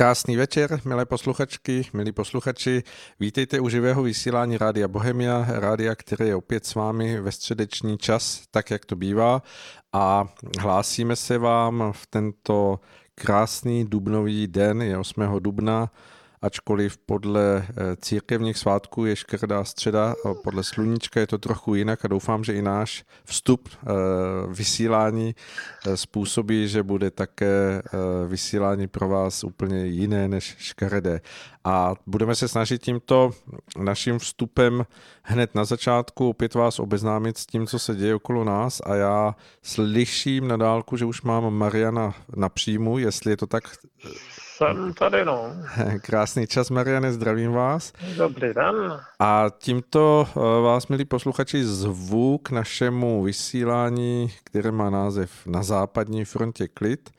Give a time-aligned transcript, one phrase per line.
[0.00, 2.82] Krásný večer, milé posluchačky, milí posluchači.
[3.20, 8.42] Vítejte u živého vysílání Rádia Bohemia, rádia, které je opět s vámi ve středeční čas,
[8.50, 9.42] tak jak to bývá.
[9.92, 10.28] A
[10.60, 12.80] hlásíme se vám v tento
[13.14, 15.22] krásný dubnový den, je 8.
[15.38, 15.90] dubna,
[16.42, 22.08] ačkoliv podle eh, církevních svátků je škrdá středa, podle sluníčka je to trochu jinak a
[22.08, 23.88] doufám, že i náš vstup eh,
[24.48, 25.34] vysílání
[25.86, 27.82] eh, způsobí, že bude také
[28.26, 31.20] vysílání pro vás úplně jiné než škaredé.
[31.64, 33.30] A budeme se snažit tímto
[33.78, 34.86] naším vstupem
[35.22, 39.34] hned na začátku opět vás obeznámit s tím, co se děje okolo nás a já
[39.62, 43.64] slyším na dálku, že už mám Mariana na příjmu, jestli je to tak
[44.60, 45.52] jsem tady, no.
[46.02, 47.92] Krásný čas, Mariane, zdravím vás.
[48.16, 49.00] Dobrý den.
[49.18, 56.24] A tímto eh, vás, milí posluchači, zvu k našemu vysílání, které má název Na západní
[56.24, 57.10] frontě klid.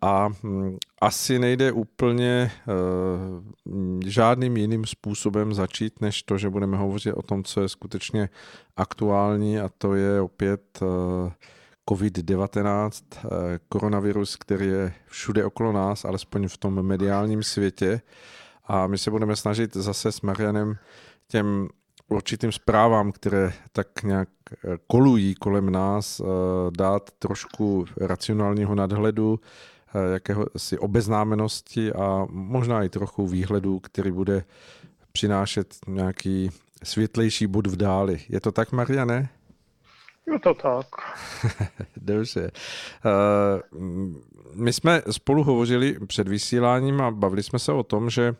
[0.00, 3.42] A hm, asi nejde úplně uh,
[4.06, 8.28] žádným jiným způsobem začít, než to, že budeme hovořit o tom, co je skutečně
[8.76, 11.32] aktuální a to je opět uh,
[11.90, 13.28] COVID-19, eh,
[13.68, 18.00] koronavirus, který je všude okolo nás, alespoň v tom mediálním světě.
[18.66, 20.76] A my se budeme snažit zase s Marianem
[21.28, 21.68] těm
[22.08, 26.24] určitým zprávám, které tak nějak eh, kolují kolem nás, eh,
[26.70, 29.40] dát trošku racionálního nadhledu,
[30.12, 34.44] jakéhosi obeznámenosti a možná i trochu výhledu, který bude
[35.12, 36.50] přinášet nějaký
[36.84, 38.20] světlejší bod v dáli.
[38.28, 39.28] Je to tak, Mariane?
[40.26, 40.86] Je to tak.
[41.96, 42.50] Dobře.
[43.04, 43.80] Uh,
[44.54, 48.34] my jsme spolu hovořili před vysíláním a bavili jsme se o tom, že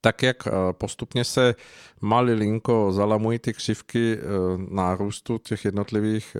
[0.00, 1.54] tak jak eh, postupně se
[2.00, 4.22] malilinko zalamují ty křivky eh,
[4.70, 6.36] nárůstu těch jednotlivých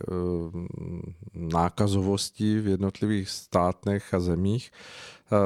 [1.35, 4.71] nákazovostí v jednotlivých státech a zemích,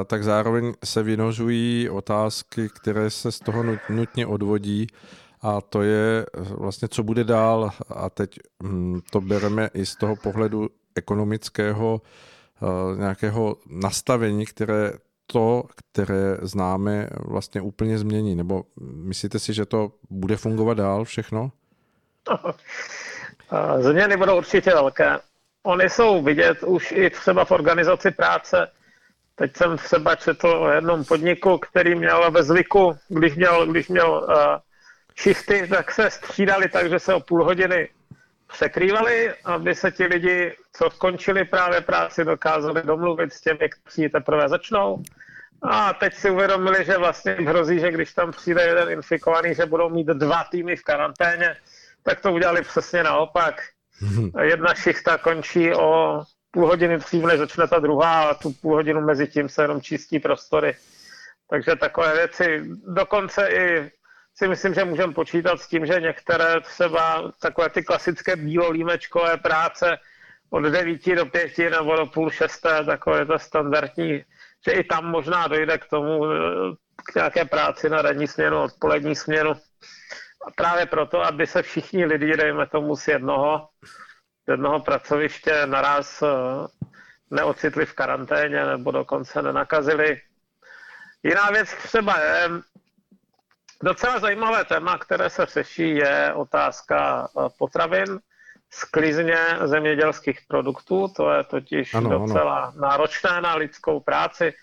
[0.05, 4.87] tak zároveň se vynožují otázky, které se z toho nutně odvodí
[5.45, 7.71] a to je vlastně, co bude dál.
[7.89, 14.91] A teď hm, to bereme i z toho pohledu ekonomického eh, nějakého nastavení, které
[15.27, 18.35] to, které známe, vlastně úplně změní.
[18.35, 21.51] Nebo myslíte si, že to bude fungovat dál všechno?
[23.79, 25.19] Změny budou určitě velké.
[25.63, 28.67] Ony jsou vidět už i třeba v organizaci práce.
[29.35, 34.11] Teď jsem třeba četl o jednom podniku, který měl ve zvyku, když měl, když měl
[34.11, 34.35] uh,
[35.15, 37.89] šifty, tak se střídali tak, že se o půl hodiny
[38.47, 44.49] překrývali, aby se ti lidi, co skončili právě práci, dokázali domluvit s těmi, kteří teprve
[44.49, 45.03] začnou.
[45.63, 49.89] A teď si uvědomili, že vlastně hrozí, že když tam přijde jeden infikovaný, že budou
[49.89, 51.55] mít dva týmy v karanténě,
[52.03, 53.61] tak to udělali přesně naopak.
[54.41, 56.21] Jedna šichta končí o
[56.51, 59.81] půl hodiny dřív, než začne ta druhá a tu půl hodinu mezi tím se jenom
[59.81, 60.75] čistí prostory.
[61.49, 63.91] Takže takové věci, dokonce i
[64.35, 69.97] si myslím, že můžeme počítat s tím, že některé třeba takové ty klasické bílolímečkové práce
[70.49, 74.25] od 9 do 5 nebo do půl šesté, takové to standardní,
[74.65, 76.25] že i tam možná dojde k tomu,
[77.11, 79.51] k nějaké práci na ranní směnu, odpolední směnu.
[80.47, 83.67] A právě proto, aby se všichni lidi, dejme tomu z jednoho,
[84.47, 86.27] z jednoho pracoviště naraz eh,
[87.31, 90.21] neocitli v karanténě nebo dokonce nenakazili.
[91.23, 92.49] Jiná věc třeba je,
[93.85, 98.19] Docela zajímavé téma, které se řeší, je otázka eh, potravin,
[98.69, 101.07] sklizně zemědělských produktů.
[101.15, 102.81] To je totiž ano, docela ano.
[102.81, 104.53] náročné na lidskou práci,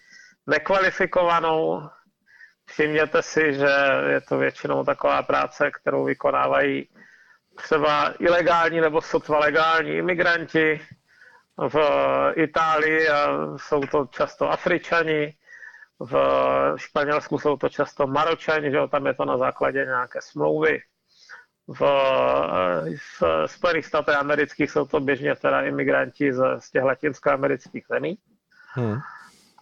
[0.46, 1.82] nekvalifikovanou.
[2.66, 3.68] Všimněte si, že
[4.08, 6.88] je to většinou taková práce, kterou vykonávají
[7.56, 10.80] třeba ilegální nebo sotva legální imigranti
[11.68, 11.76] v
[12.36, 15.34] Itálii a jsou to často Afričani
[16.04, 20.80] v Španělsku jsou to často Maročani, že jo, tam je to na základě nějaké smlouvy.
[21.68, 21.80] V,
[23.20, 28.18] v Spojených státech amerických jsou to běžně teda imigranti z, z těch latinskoamerických zemí.
[28.74, 28.98] Hmm.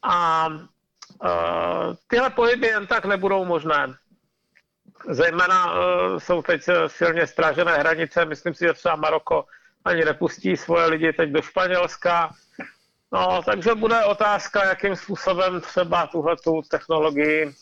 [0.02, 3.94] A uh, tyhle pohyby jen tak nebudou možné.
[5.08, 5.80] Zejména uh,
[6.18, 8.24] jsou teď silně strážené hranice.
[8.24, 9.44] Myslím si, že třeba Maroko
[9.84, 12.30] ani nepustí svoje lidi teď do Španělska.
[13.12, 16.36] No, takže bude otázka, jakým způsobem třeba tuhle
[16.70, 17.54] technologii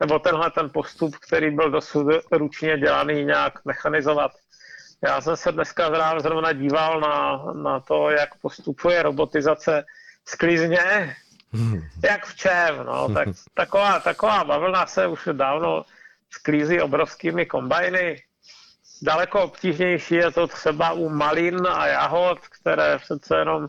[0.00, 4.30] nebo tenhle ten postup, který byl dosud ručně dělaný, nějak mechanizovat.
[5.06, 5.90] Já jsem se dneska
[6.20, 9.84] zrovna díval na, na to, jak postupuje robotizace
[10.28, 11.16] sklizně,
[12.04, 15.84] jak v čem, no, tak taková, taková bavlna se už dávno
[16.30, 18.22] sklízí obrovskými kombajny.
[19.02, 23.68] Daleko obtížnější je to třeba u malin a jahod, které přece jenom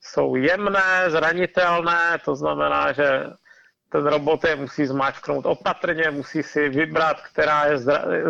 [0.00, 3.24] jsou jemné, zranitelné, to znamená, že
[3.88, 7.78] ten robot je musí zmáčknout opatrně, musí si vybrat, která je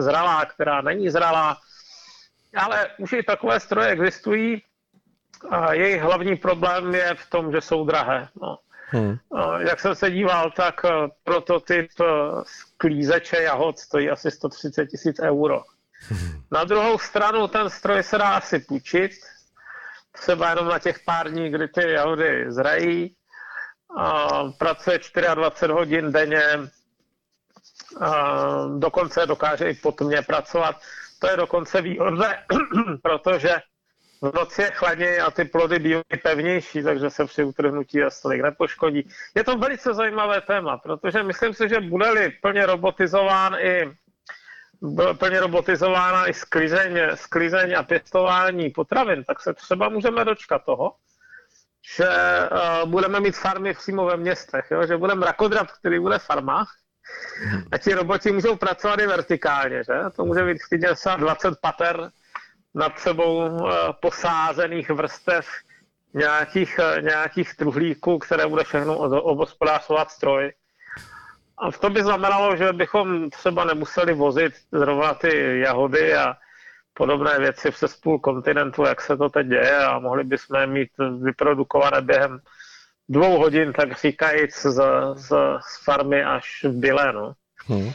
[0.01, 1.57] zralá, která není zralá.
[2.57, 4.63] Ale už i takové stroje existují.
[5.51, 8.29] A jejich hlavní problém je v tom, že jsou drahé.
[8.43, 8.59] No.
[8.91, 9.17] Hmm.
[9.59, 10.91] Jak jsem se díval, tak eh,
[11.25, 12.05] prototyp eh,
[12.45, 15.63] sklízeče jahod stojí asi 130 tisíc euro.
[16.09, 16.43] Hmm.
[16.51, 19.13] Na druhou stranu ten stroj se dá asi půjčit,
[20.21, 23.15] třeba jenom na těch pár dní, kdy ty jahody zrají.
[23.97, 24.29] A
[24.59, 24.99] pracuje
[25.35, 26.43] 24 hodin denně,
[28.01, 28.37] a
[28.79, 30.77] dokonce dokáže i pod mě pracovat.
[31.19, 32.45] To je dokonce výhodné,
[33.03, 33.57] protože
[34.23, 38.43] v noci je chladněji a ty plody bývají pevnější, takže se při utrhnutí a tolik
[38.43, 39.09] nepoškodí.
[39.35, 43.93] Je to velice zajímavé téma, protože myslím si, že bude-li plně robotizován i
[45.19, 50.95] plně robotizována i sklizeň, sklizeň a pěstování potravin, tak se třeba můžeme dočkat toho,
[51.97, 54.87] že uh, budeme mít farmy přímo ve městech, jo?
[54.87, 56.67] že budeme rakodrap, který bude farma
[57.73, 59.95] a ti roboti můžou pracovat i vertikálně, že?
[60.17, 62.11] To může být klidně 20 pater
[62.75, 63.71] nad sebou uh,
[64.03, 65.47] posázených vrstev
[66.15, 70.53] nějakých, uh, nějakých truhlíků, které bude všechno obospodářovat stroj.
[71.61, 76.37] A to by znamenalo, že bychom třeba nemuseli vozit zrovna ty jahody a
[76.95, 80.91] podobné věci přes půl kontinentu, jak se to teď děje a mohli bychom mít
[81.23, 82.41] vyprodukované během
[83.09, 84.81] dvou hodin, tak říkajíc, z,
[85.15, 85.29] z,
[85.61, 87.13] z farmy až v Bile.
[87.13, 87.33] No.
[87.67, 87.93] Hmm.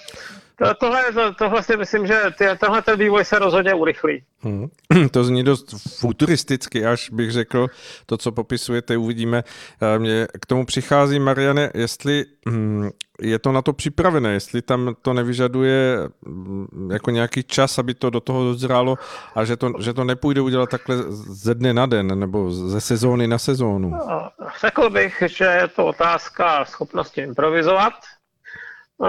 [0.55, 4.23] To, tohle, to, tohle si myslím, že ty, tenhle ten vývoj se rozhodně urychlí.
[4.39, 4.67] Hmm.
[5.11, 7.67] To zní dost futuristicky, až bych řekl,
[8.05, 9.43] to, co popisujete, uvidíme.
[9.81, 12.89] Eh, mě k tomu přichází, Mariane, jestli hm,
[13.21, 18.09] je to na to připravené, jestli tam to nevyžaduje hm, jako nějaký čas, aby to
[18.09, 18.97] do toho dozrálo
[19.35, 23.27] a že to, že to nepůjde udělat takhle ze dne na den nebo ze sezóny
[23.27, 23.89] na sezónu.
[23.89, 24.29] No,
[24.61, 27.93] řekl bych, že je to otázka schopnosti improvizovat,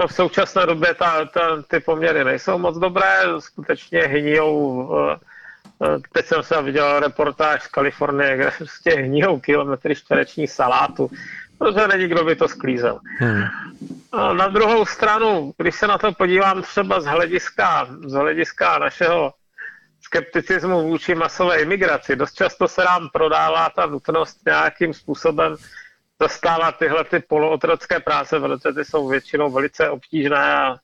[0.07, 4.89] v současné době ta, ta, ty poměry nejsou moc dobré, skutečně hníjou.
[4.97, 5.17] Eh,
[5.85, 11.11] eh, teď jsem se viděl reportáž z Kalifornie, kde prostě hníjou kilometry čtvereční salátu,
[11.57, 12.99] protože není kdo by to sklízel.
[13.19, 13.43] Hmm.
[14.11, 19.33] A na druhou stranu, když se na to podívám třeba z hlediska, z hlediska našeho
[20.01, 25.55] skepticismu vůči masové imigraci, dost často se nám prodává ta nutnost nějakým způsobem
[26.21, 30.75] zastávat tyhle ty polootrocké práce, protože ty jsou většinou velice obtížné a,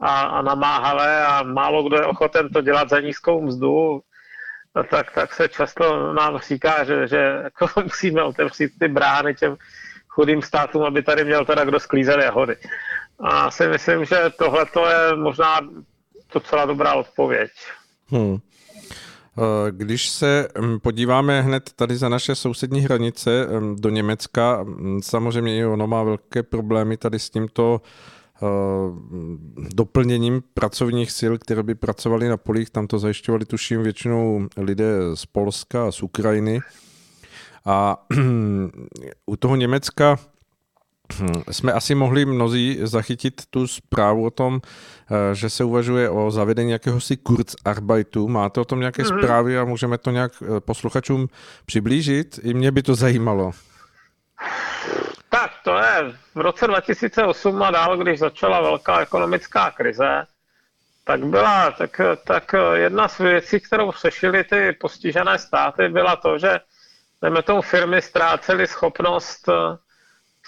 [0.00, 4.00] a, a namáhavé a málo kdo je ochoten to dělat za nízkou mzdu,
[4.90, 9.56] tak, tak se často nám říká, že, že jako musíme otevřít ty brány těm
[10.08, 12.56] chudým státům, aby tady měl teda kdo sklízel jahody.
[13.20, 15.60] A si myslím, že tohle je možná
[16.32, 17.50] docela dobrá odpověď.
[18.08, 18.38] Hmm.
[19.38, 25.02] Eh, když se mm, podíváme hned tady za naše sousední hranice mm, do Německa, mm,
[25.02, 27.80] samozřejmě i ono má velké problémy tady s tímto
[28.42, 28.46] eh,
[29.74, 32.70] doplněním pracovních sil, které by pracovali na polích.
[32.70, 36.60] Tam to zajišťovali tuším většinou lidé z Polska a z Ukrajiny.
[37.64, 38.06] A
[39.26, 40.18] u toho Německa
[41.50, 46.70] jsme asi mohli mnozí zachytit tu zprávu o tom, eh, že se uvažuje o zavedení
[46.70, 48.28] jakéhosi Kurzarbeitu.
[48.28, 49.18] Máte o tom nějaké mm-hmm.
[49.18, 51.28] zprávy a můžeme to nějak eh, posluchačům
[51.66, 52.40] přiblížit?
[52.42, 53.52] I mě by to zajímalo.
[55.28, 60.26] Tak to je v roce 2008 a dál, když začala velká ekonomická krize,
[61.04, 66.60] tak byla, tak, tak jedna z věcí, kterou řešily ty postižené státy, byla to, že
[67.22, 69.48] dejme tomu firmy ztrácely schopnost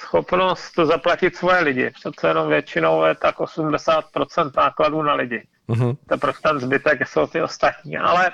[0.03, 1.91] schopnost zaplatit svoje lidi.
[1.91, 5.47] Přece jenom většinou je tak 80% nákladů na lidi.
[5.69, 5.97] Uh-huh.
[6.09, 7.99] Teprve ten zbytek jsou ty ostatní.
[7.99, 8.31] Ale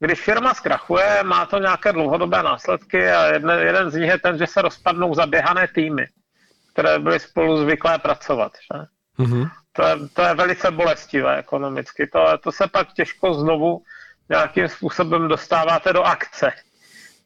[0.00, 4.38] když firma zkrachuje, má to nějaké dlouhodobé následky a jeden, jeden z nich je ten,
[4.38, 6.06] že se rozpadnou zaběhané týmy,
[6.72, 8.52] které byly spolu zvyklé pracovat.
[8.54, 8.78] Že?
[9.24, 9.50] Uh-huh.
[9.72, 12.06] To, je, to je velice bolestivé ekonomicky.
[12.06, 13.82] To, to se pak těžko znovu
[14.28, 16.52] nějakým způsobem dostáváte do akce.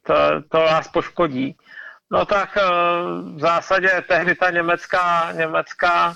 [0.03, 0.13] To,
[0.49, 1.57] to vás poškodí.
[2.13, 2.61] No tak eh,
[3.35, 6.15] v zásadě tehdy ta německá, německá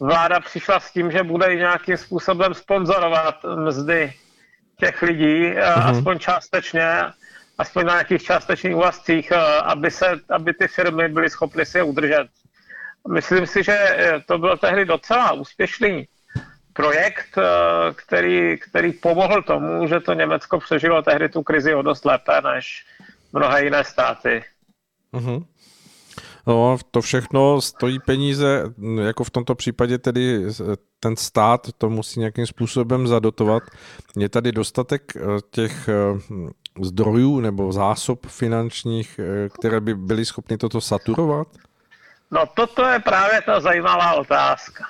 [0.00, 4.12] vláda přišla s tím, že bude nějakým způsobem sponzorovat mzdy
[4.76, 5.90] těch lidí, uh-huh.
[5.90, 6.88] aspoň částečně,
[7.58, 11.82] aspoň na nějakých částečných úvazcích, eh, aby, se, aby ty firmy byly schopny si je
[11.82, 12.26] udržet.
[13.08, 13.78] Myslím si, že
[14.26, 16.08] to byl tehdy docela úspěšný
[16.72, 17.38] projekt,
[17.94, 22.86] který, který pomohl tomu, že to Německo přežilo tehdy tu krizi o dost lépe než
[23.32, 24.44] mnohé jiné státy.
[25.12, 25.44] Uh-huh.
[26.46, 28.64] No, to všechno stojí peníze,
[29.02, 30.44] jako v tomto případě tedy
[31.00, 33.62] ten stát to musí nějakým způsobem zadotovat.
[34.16, 35.94] Je tady dostatek eh, těch eh,
[36.82, 41.48] zdrojů nebo zásob finančních, eh, které by byly schopny toto saturovat?
[42.30, 44.84] No toto je právě ta zajímavá otázka.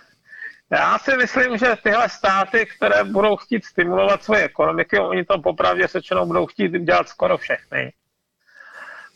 [0.70, 5.86] Já si myslím, že tyhle státy, které budou chtít stimulovat svoje ekonomiky, oni to popravdě
[5.86, 7.92] řečeno budou chtít dělat skoro všechny.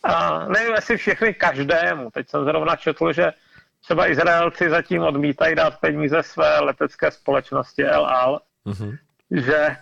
[0.03, 2.11] A nevím, jestli všechny každému.
[2.11, 3.33] Teď jsem zrovna četl, že
[3.81, 8.99] třeba Izraelci zatím odmítají dát peníze své letecké společnosti El Al, mm-hmm.
[9.31, 9.77] že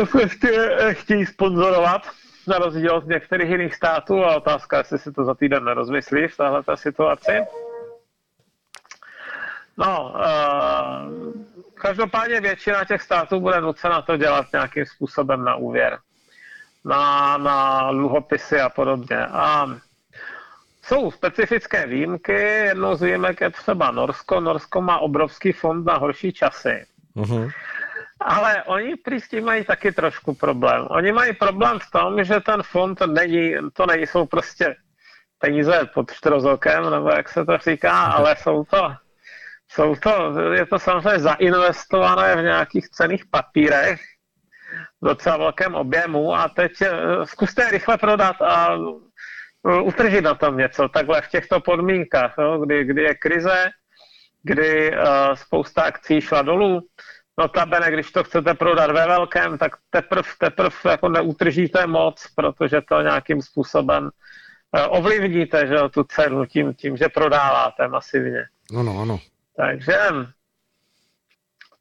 [0.12, 2.02] prostě chtějí sponzorovat
[2.46, 6.36] na rozdíl od některých jiných států a otázka, jestli si to za týden nerozmyslí v
[6.36, 7.32] téhle situaci.
[9.76, 11.32] No, uh,
[11.74, 15.98] každopádně většina těch států bude nucena to dělat nějakým způsobem na úvěr,
[16.86, 19.26] na, na dluhopisy a podobně.
[19.26, 19.66] A
[20.82, 24.40] jsou specifické výjimky, jednou z výjimek je třeba Norsko.
[24.40, 26.86] Norsko má obrovský fond na horší časy.
[27.16, 27.52] Uh-huh.
[28.20, 30.86] Ale oni prý s tím mají taky trošku problém.
[30.90, 34.76] Oni mají problém v tom, že ten fond není, to nejsou prostě
[35.38, 38.94] peníze pod čtyřozokem, nebo jak se to říká, ale jsou to,
[39.68, 44.00] jsou to, je to samozřejmě zainvestované v nějakých cených papírech,
[45.00, 46.90] v docela velkém objemu a teď eh,
[47.24, 48.74] zkuste je rychle prodat a
[49.68, 53.70] eh, utržit na tom něco, takhle v těchto podmínkách, no, kdy, kdy je krize,
[54.42, 56.82] kdy uh, spousta akcí šla dolů,
[57.38, 63.02] Notabene, když to chcete prodat ve velkém, tak teprve teprv jako neutržíte moc, protože to
[63.02, 64.10] nějakým způsobem
[64.76, 68.44] eh, ovlivníte že, tu cenu tím, tím, že prodáváte masivně.
[68.78, 69.18] Ano, ano.
[69.56, 69.98] Takže,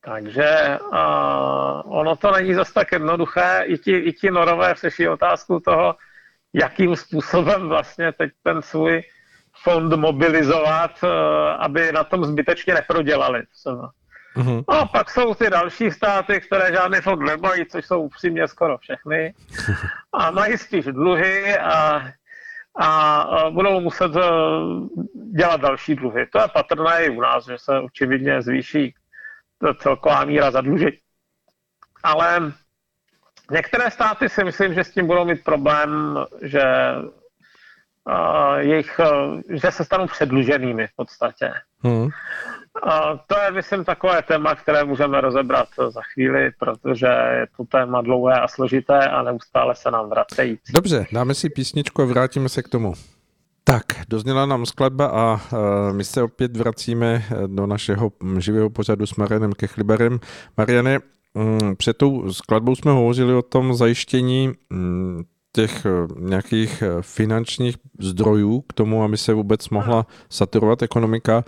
[0.06, 3.64] takže uh, ono to není zase tak jednoduché.
[3.66, 5.96] I ti, i ti norové řeší otázku toho,
[6.54, 9.02] jakým způsobem vlastně teď ten svůj
[9.64, 11.10] fond mobilizovat, uh,
[11.60, 13.44] aby na tom zbytečně neprodělali.
[13.60, 13.92] Třeba.
[14.36, 14.64] Mm-hmm.
[14.68, 19.34] A pak jsou ty další státy, které žádný fond nemají, což jsou upřímně skoro všechny.
[20.14, 22.02] A mají spíš dluhy a,
[22.80, 24.22] a budou muset e,
[25.38, 26.26] dělat další dluhy.
[26.26, 28.96] To je patrné i u nás, že se očividně zvýší
[29.80, 30.98] celková míra zadlužení.
[32.04, 32.54] Ale
[33.52, 36.64] některé státy si myslím, že s tím budou mít problém, že
[38.08, 41.54] uh, jejich, uh, že se stanou předluženými v podstatě.
[41.80, 42.10] Hmm.
[42.84, 48.02] A to je, myslím, takové téma, které můžeme rozebrat za chvíli, protože je to téma
[48.02, 50.60] dlouhé a složité a neustále se nám vracejí.
[50.74, 52.94] Dobře, dáme si písničku a vrátíme se k tomu.
[53.76, 59.16] Tak, dozněla nám skladba a uh, my se opět vracíme do našeho živého pořadu s
[59.16, 60.20] Marianem Kechliberem.
[60.58, 61.00] Mariane,
[61.34, 65.90] um, před tou skladbou jsme hovořili o tom zajištění um, těch eh,
[66.20, 71.44] nějakých finančních zdrojů k tomu, aby se vůbec mohla saturovat ekonomika.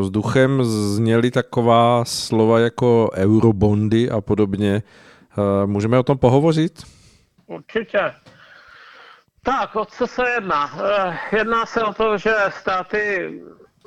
[0.00, 4.82] Vzduchem zněly taková slova jako eurobondy a podobně.
[5.66, 6.82] Můžeme o tom pohovořit?
[7.46, 7.98] Určitě.
[9.42, 10.70] Tak, o co se jedná?
[10.84, 13.30] Eh, jedná se o to, že státy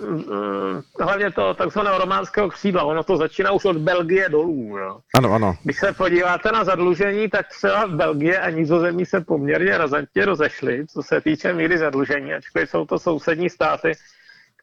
[0.02, 2.84] Mm, hlavně to takzvaného románského křídla.
[2.84, 4.78] Ono to začíná už od Belgie dolů.
[4.78, 5.00] Jo.
[5.16, 5.56] Ano, ano.
[5.64, 11.04] Když se podíváte na zadlužení, tak třeba Belgie a Nizozemí se poměrně razantně rozešly, co
[11.04, 13.92] se týče míry zadlužení, ačkoliv jsou to sousední státy,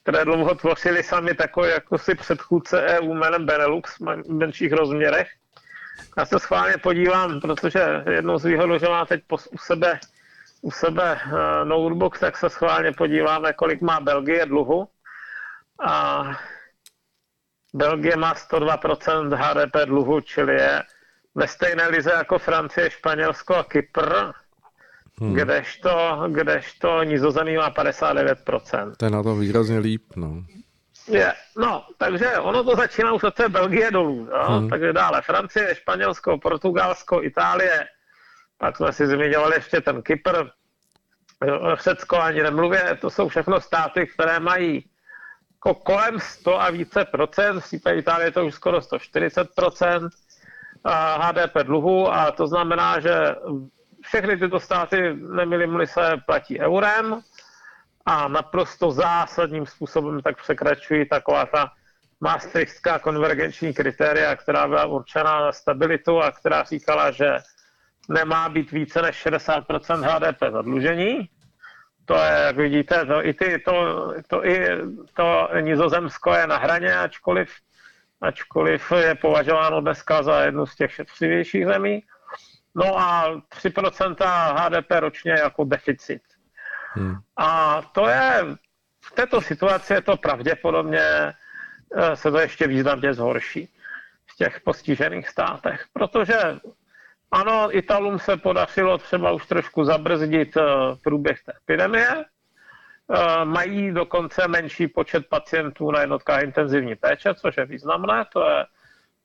[0.03, 5.29] které dlouho tvořily sami takové jako si předchůdce EU jménem Benelux v menších rozměrech.
[6.19, 9.99] Já se schválně podívám, protože jednou z výhodou, že má teď u sebe,
[10.63, 14.89] u sebe uh, notebook, tak se schválně podíváme, kolik má Belgie dluhu
[15.87, 16.25] a
[17.75, 20.83] Belgie má 102% HDP dluhu, čili je
[21.35, 24.15] ve stejné lize jako Francie, Španělsko a Kypr,
[25.21, 25.35] hmm.
[25.35, 28.93] kdežto, kdežto Nizozemí má 59%.
[28.97, 30.43] To je na to výrazně líp, no.
[31.09, 34.59] Je, no, takže ono to začíná už od té Belgie dolů, no?
[34.59, 34.69] hmm.
[34.69, 37.87] takže dále Francie, Španělsko, Portugalsko, Itálie,
[38.59, 40.45] pak jsme si zmiňovali ještě ten Kypr,
[41.75, 44.91] Řecko ani nemluvě, to jsou všechno státy, které mají
[45.55, 50.13] jako kolem 100 a více procent, v případě Itálie je to už skoro 140 procent
[51.19, 53.35] HDP dluhu a to znamená, že
[54.03, 57.21] všechny tyto státy nemili se platí eurem
[58.07, 61.73] a naprosto zásadním způsobem tak překračují taková ta
[62.21, 67.39] maastrichtská konvergenční kritéria, která byla určená na stabilitu a která říkala, že
[68.09, 71.29] nemá být více než 60% HDP zadlužení
[72.09, 73.73] to je, jak vidíte, to, i, ty, to,
[74.29, 74.69] to, i
[75.15, 77.51] to Nizozemsko je na hraně, ačkoliv,
[78.21, 82.03] ačkoliv je považováno dneska za jednu z těch šetřivějších zemí.
[82.75, 86.23] No a 3% HDP ročně jako deficit.
[86.93, 87.15] Hmm.
[87.37, 88.45] A to je,
[89.05, 93.69] v této situaci je to pravděpodobně, eh, se to ještě významně zhorší
[94.27, 96.39] v těch postižených státech, protože
[97.31, 100.63] ano, Italům se podařilo třeba už trošku zabrzdit eh,
[101.05, 102.25] průběh té epidemie,
[103.45, 108.65] mají dokonce menší počet pacientů na jednotkách intenzivní péče, což je významné, to je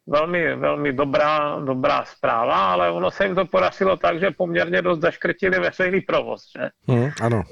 [0.07, 4.99] velmi, velmi dobrá, dobrá zpráva, ale ono se jim to podařilo tak, že poměrně dost
[4.99, 6.51] zaškrtili veřejný provoz.
[6.57, 6.69] Že?
[6.87, 7.43] Mm, ano.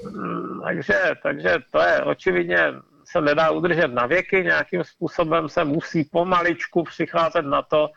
[0.64, 2.72] Takže, takže to je očividně
[3.04, 7.88] se nedá udržet na věky, nějakým způsobem se musí pomaličku přicházet na to,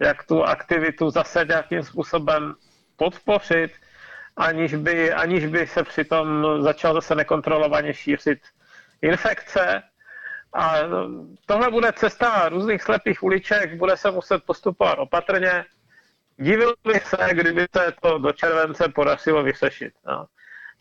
[0.00, 2.54] jak tu aktivitu zase nějakým způsobem
[2.96, 3.72] podpořit,
[4.36, 8.38] aniž by, aniž by se přitom začal zase nekontrolovaně šířit
[9.02, 9.82] infekce.
[10.52, 10.74] A
[11.46, 15.64] tohle bude cesta různých slepých uliček, bude se muset postupovat opatrně.
[16.36, 19.92] Divil bych se, kdyby se to do července podařilo vyřešit.
[20.06, 20.26] No.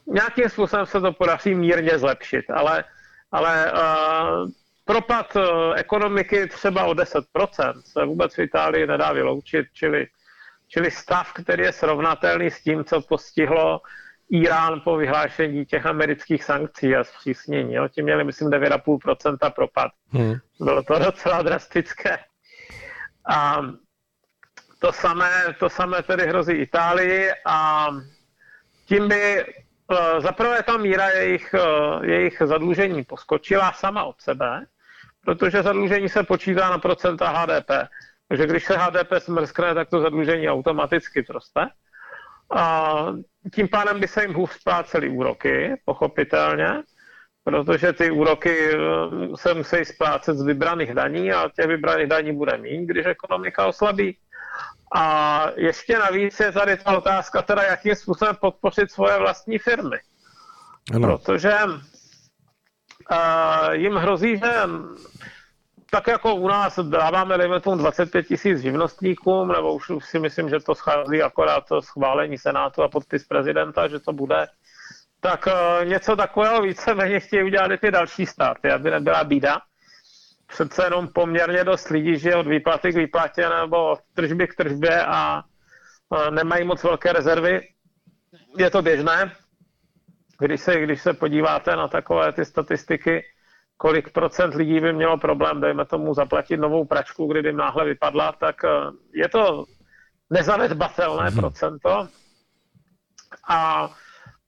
[0.08, 2.84] Nějakým způsobem se to podaří mírně zlepšit, ale,
[3.32, 4.50] ale uh,
[4.90, 5.44] propad uh,
[5.76, 10.08] ekonomiky třeba o 10% se vůbec v Itálii nedá vyloučit, čili
[10.70, 13.82] Čili stav, který je srovnatelný s tím, co postihlo
[14.30, 17.74] Irán po vyhlášení těch amerických sankcí a zpřísnění.
[17.74, 17.88] Jo.
[17.88, 19.92] Tím měli, myslím, 9,5% propad.
[20.10, 20.36] Hmm.
[20.60, 22.18] Bylo to docela drastické.
[23.30, 23.62] A
[24.80, 27.88] to samé, to samé tedy hrozí Itálii a
[28.86, 34.66] tím by uh, zaprvé ta míra jejich, uh, jejich zadlužení poskočila sama od sebe,
[35.26, 37.72] protože zadlužení se počítá na procenta HDP.
[38.28, 41.68] Takže když se HDP smrskne, tak to zadlužení automaticky zroste.
[42.56, 43.06] A
[43.54, 46.70] tím pádem by se jim hůř splácely úroky, pochopitelně,
[47.44, 48.78] protože ty úroky eh,
[49.36, 54.18] se musí splácet z vybraných daní a těch vybraných daní bude méně, když ekonomika oslabí.
[54.96, 59.98] A ještě navíc je tady ta otázka, teda jakým způsobem podpořit svoje vlastní firmy.
[60.96, 61.18] Ano.
[61.18, 61.54] Protože
[63.72, 64.52] jim hrozí, že
[65.92, 70.60] tak jako u nás dáváme, dejme tomu 25 tisíc živnostníkům, nebo už si myslím, že
[70.60, 74.48] to schází akorát to schválení Senátu a podpis prezidenta, že to bude,
[75.20, 79.62] tak uh, něco takového víceméně chtějí udělat i ty další státy, aby nebyla bída.
[80.48, 85.06] Přece jenom poměrně dost lidí žije od výplaty k výplatě nebo od tržby k tržbě
[85.06, 85.44] a
[86.10, 87.62] uh, nemají moc velké rezervy.
[88.58, 89.32] Je to běžné.
[90.40, 93.24] Když se, když se podíváte na takové ty statistiky,
[93.78, 98.64] kolik procent lidí by mělo problém, dejme tomu, zaplatit novou pračku, kdyby náhle vypadla, tak
[98.64, 98.70] eh,
[99.14, 99.66] je to
[100.30, 101.40] nezanedbatelné hmm.
[101.40, 102.08] procento.
[103.50, 103.90] A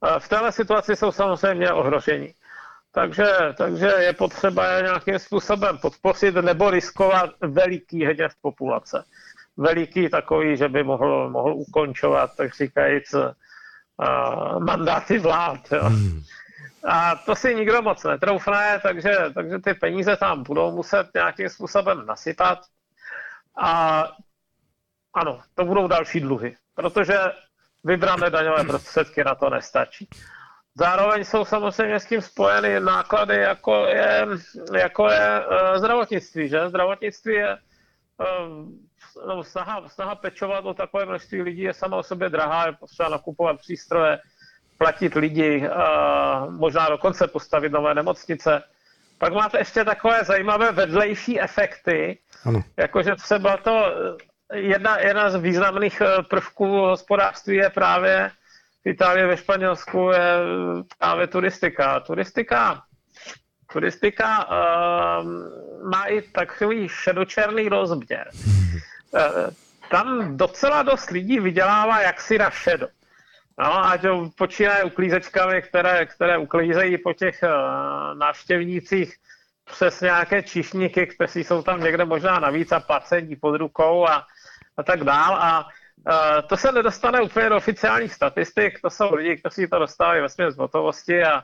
[0.04, 2.34] eh, v této situaci jsou samozřejmě ohrožení.
[2.94, 3.24] Takže,
[3.56, 9.04] takže je potřeba je nějakým způsobem podpořit nebo riskovat veliký hněv populace.
[9.56, 13.14] Veliký takový, že by mohl, mohl ukončovat, tak říkajíc,
[13.96, 15.72] uh, mandáty vlád.
[15.72, 15.84] Jo.
[15.84, 16.22] Hmm.
[16.84, 22.06] A to si nikdo moc netroufne, takže, takže ty peníze tam budou muset nějakým způsobem
[22.06, 22.58] nasypat.
[23.56, 24.02] A
[25.14, 27.18] ano, to budou další dluhy, protože
[27.84, 30.08] vybrané daňové prostředky na to nestačí.
[30.74, 34.26] Zároveň jsou samozřejmě s tím spojeny náklady, jako je,
[34.78, 36.48] jako je uh, zdravotnictví.
[36.48, 36.68] Že?
[36.68, 38.68] Zdravotnictví je uh,
[39.26, 43.08] no, snaha, snaha pečovat o takové množství lidí je sama o sobě drahá, je potřeba
[43.08, 44.18] nakupovat přístroje,
[44.78, 45.68] platit lidi,
[46.48, 48.62] možná dokonce postavit nové nemocnice.
[49.18, 52.62] Pak máte ještě takové zajímavé vedlejší efekty, ano.
[52.76, 53.94] jakože třeba to
[54.54, 58.30] jedna, jedna z významných eh, prvků hospodářství je právě
[58.84, 60.36] v Itálii, ve Španělsku je
[60.98, 62.00] právě turistika.
[62.00, 62.82] Turistika,
[63.72, 65.26] turistika uh,
[65.90, 68.28] má i takový šedočerný rozměr.
[69.12, 69.50] Uh,
[69.90, 72.88] tam docela dost lidí vydělává jaksi na šedo.
[73.58, 79.14] No a to počínaje uklízečkami, které, které uklízejí po těch uh, návštěvnících
[79.64, 84.26] přes nějaké čišníky, kteří jsou tam někde možná navíc a placení pod rukou a,
[84.76, 85.34] a tak dál.
[85.34, 90.20] A uh, to se nedostane úplně do oficiálních statistik, to jsou lidi, kteří to dostávají
[90.20, 91.42] ve z hotovosti a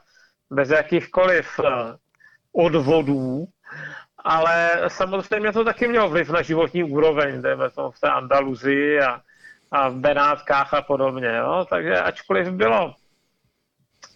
[0.50, 1.66] bez jakýchkoliv uh,
[2.52, 3.44] odvodů,
[4.24, 9.20] ale samozřejmě to taky mělo vliv na životní úroveň, dejme tomu v té Andaluzii a,
[9.72, 11.36] a v Benátkách a podobně.
[11.36, 11.66] Jo?
[11.70, 12.94] Takže ačkoliv bylo,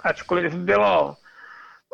[0.04, 1.16] ačkoliv bylo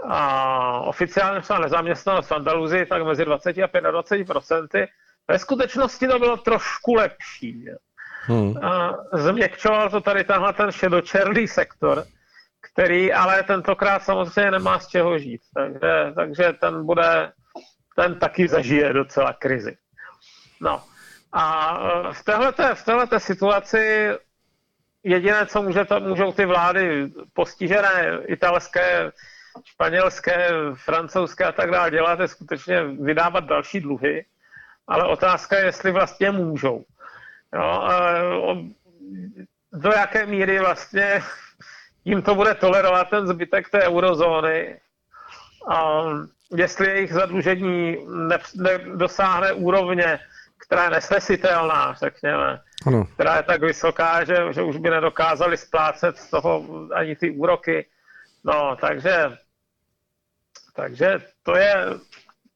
[0.04, 4.86] a oficiálně třeba nezaměstnanost v Andaluzii, tak mezi 20 a 25 procenty.
[5.28, 7.66] Ve skutečnosti to bylo trošku lepší.
[8.22, 8.64] Hmm.
[8.64, 12.04] A změkčoval to tady tenhle ten šedočerný sektor,
[12.60, 15.40] který ale tentokrát samozřejmě nemá z čeho žít.
[15.54, 17.32] Takže, takže ten bude,
[17.98, 19.76] ten taky zažije docela krizi.
[20.60, 20.82] No,
[21.32, 21.44] a
[21.82, 24.10] e, v téhleté, v téhleté situaci
[25.02, 29.12] jediné, co může to, můžou ty vlády postižené, italské,
[29.64, 34.24] španělské, francouzské a tak dále dělat, je skutečně vydávat další dluhy,
[34.88, 36.84] ale otázka je, jestli vlastně můžou.
[37.54, 37.88] Jo,
[39.72, 41.22] do jaké míry vlastně
[42.04, 44.80] jim to bude tolerovat ten zbytek té eurozóny
[45.66, 47.96] um, jestli jejich zadlužení
[48.54, 50.18] nedosáhne ne úrovně,
[50.58, 53.04] která je nesnesitelná, řekněme, ano.
[53.04, 57.86] která je tak vysoká, že, že už by nedokázali splácet z toho ani ty úroky.
[58.44, 59.38] No, takže,
[60.74, 61.74] takže to je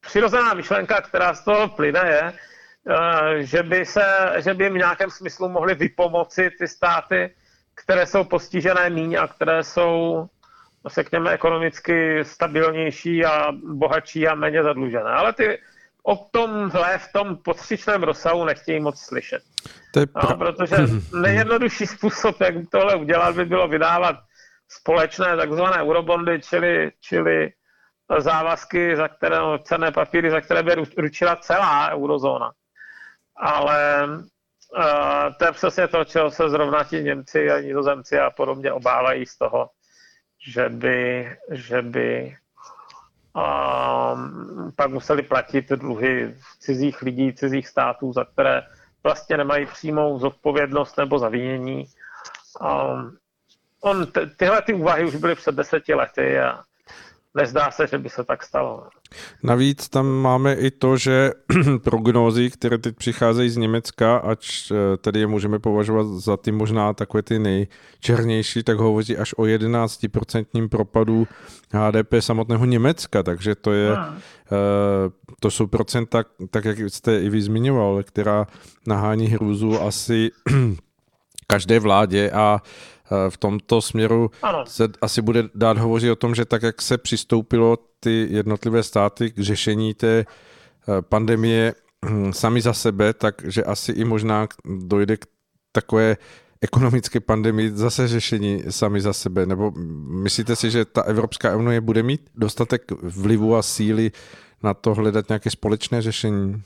[0.00, 5.10] přirozená myšlenka, která z toho plyne, je, eh, že by, se, že by v nějakém
[5.10, 7.34] smyslu mohly vypomoci ty státy,
[7.74, 10.26] které jsou postižené míň a které jsou,
[10.86, 15.10] řekněme, ekonomicky stabilnější a bohatší a méně zadlužené.
[15.10, 15.58] Ale ty
[16.02, 19.42] o tomhle v tom potřičném rozsahu nechtějí moc slyšet.
[19.92, 20.22] To je pra...
[20.30, 20.76] no, protože
[21.20, 24.16] nejjednodušší způsob, jak tohle udělat, by bylo vydávat
[24.68, 27.52] společné takzvané eurobondy, čili, čili
[28.18, 32.52] závazky, za které, no, cenné papíry, za které by ručila celá eurozóna.
[33.36, 38.72] Ale uh, to je přesně to, čeho se zrovna ti Němci a Nizozemci a podobně
[38.72, 39.68] obávají z toho,
[40.42, 42.36] že by, že by
[43.34, 48.62] um, pak museli platit dluhy cizích lidí, cizích států, za které
[49.02, 51.84] vlastně nemají přímou zodpovědnost nebo zavinění.
[52.60, 53.16] Um,
[53.80, 56.62] on, tyhle ty úvahy už byly před deseti lety a
[57.34, 58.86] nezdá se, že by se tak stalo.
[59.42, 61.32] Navíc tam máme i to, že
[61.84, 66.92] prognózy, které teď přicházejí z Německa, ač eh, tedy je můžeme považovat za ty možná
[66.92, 71.28] takové ty nejčernější, tak hovoří až o 11% propadu
[71.72, 74.16] HDP samotného Německa, takže to je, hmm.
[75.40, 78.46] to jsou procenta, tak jak jste i vy zmiňoval, která
[78.86, 80.30] nahání hrůzu asi
[81.46, 82.91] každé vládě a Eh,
[83.28, 84.64] v tomto směru ano.
[84.66, 89.30] se asi bude dát hovořit o tom, že tak, jak se přistoupilo ty jednotlivé státy
[89.30, 95.26] k řešení té eh, pandemie hm, sami za sebe, takže asi i možná dojde k
[95.72, 96.16] takové
[96.60, 99.46] ekonomické pandemii zase řešení sami za sebe?
[99.46, 99.70] Nebo
[100.08, 104.10] myslíte si, že ta Evropská unie bude mít dostatek vlivu a síly
[104.62, 106.62] na to hledat nějaké společné řešení?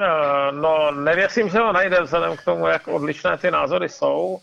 [0.00, 4.40] Eh, no, nevěřím, že ho najde vzhledem k tomu, jak odlišné ty názory jsou.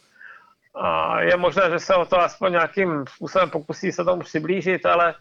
[0.75, 5.15] A je možné, že se o to aspoň nějakým způsobem pokusí se tomu přiblížit, ale,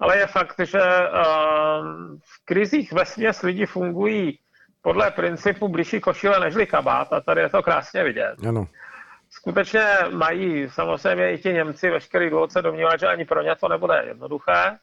[0.00, 0.80] ale je fakt, že
[2.20, 4.38] v krizích ve směs lidi fungují
[4.82, 8.34] podle principu blížší košile nežli kabát a tady je to krásně vidět.
[8.48, 8.66] Ano.
[9.30, 13.68] Skutečně mají samozřejmě i ti Němci veškerý důvod se domnívat, že ani pro ně to
[13.68, 14.78] nebude jednoduché.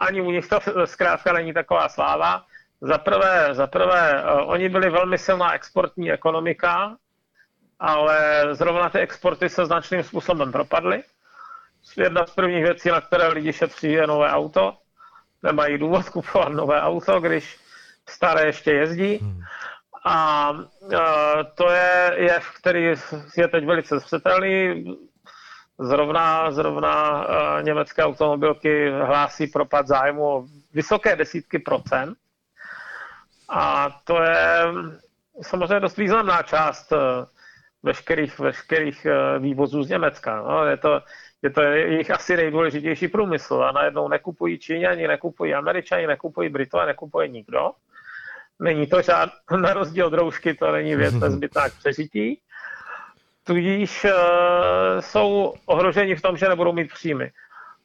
[0.00, 2.44] Ani u nich to zkrátka není taková sláva.
[2.80, 6.96] Za prvé, za prvé, oni byli velmi silná exportní ekonomika,
[7.84, 11.02] ale zrovna ty exporty se značným způsobem propadly.
[11.96, 14.76] Jedna z prvních věcí, na které lidi šetří, je nové auto.
[15.42, 17.58] Nemají důvod kupovat nové auto, když
[18.08, 19.16] staré ještě jezdí.
[19.16, 19.40] Hmm.
[20.06, 20.50] A
[21.54, 22.82] to je jev, který
[23.36, 24.84] je teď velice zřetelný.
[25.78, 27.26] Zrovna, zrovna
[27.62, 32.18] německé automobilky hlásí propad zájmu o vysoké desítky procent.
[33.48, 34.64] A to je
[35.42, 36.92] samozřejmě dost významná část
[37.84, 40.42] veškerých, veškerých eh, vývozů z Německa.
[40.42, 41.00] No, je, to,
[41.42, 47.28] je to jejich asi nejdůležitější průmysl a najednou nekupují Číňani, nekupují Američani, nekupují Britové, nekupuje
[47.28, 47.70] nikdo.
[48.58, 52.40] Není to žád, na rozdíl od roušky, to není věc nezbytná k přežití.
[53.46, 54.10] Tudíž uh,
[55.00, 57.30] jsou ohroženi v tom, že nebudou mít příjmy.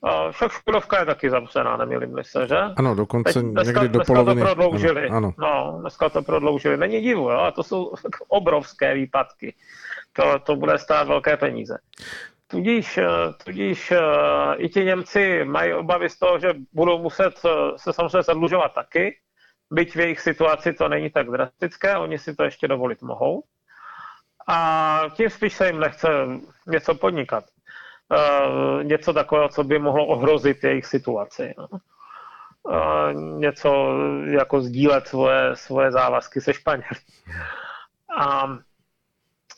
[0.02, 2.58] Uh, však Škodovka je taky zavřená, nemýlím se, že?
[2.58, 4.42] Ano, dokonce Teď, dneska, někdy do dneska poloviny.
[4.42, 5.10] to prodloužili.
[5.10, 5.74] Ano, ano.
[5.74, 6.78] No, dneska to prodloužili.
[6.78, 7.40] Není divu, jo?
[7.40, 7.94] A to jsou
[8.28, 9.54] obrovské výpadky
[10.20, 11.78] to, to bude stát velké peníze.
[12.48, 13.08] Tudíž, eh,
[13.44, 14.00] tudíž eh,
[14.58, 19.18] i ti Němci mají obavy z toho, že budou muset eh, se samozřejmě zadlužovat taky,
[19.72, 23.44] byť v jejich situaci to není tak drastické, oni si to ještě dovolit mohou.
[24.48, 26.08] A tím spíš se jim nechce
[26.68, 27.44] něco podnikat.
[28.84, 31.54] Něco takového, co by mohlo ohrozit jejich situaci.
[31.58, 31.68] No.
[33.14, 37.00] Něco jako sdílet svoje, svoje závazky se Španěli.
[38.18, 38.58] A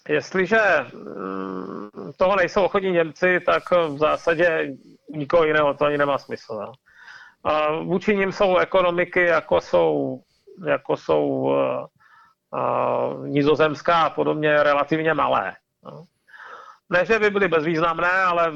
[0.09, 0.59] Jestliže
[0.93, 4.73] mm, toho nejsou ochotní Němci, tak v zásadě
[5.09, 6.55] nikoho jiného to ani nemá smysl.
[6.55, 6.73] No.
[7.43, 10.21] A vůči nim jsou ekonomiky, jako jsou,
[10.65, 11.55] jako jsou uh,
[12.51, 15.55] uh, nizozemská a podobně, relativně malé.
[15.83, 16.05] No.
[16.89, 18.53] Ne, že by byly bezvýznamné, ale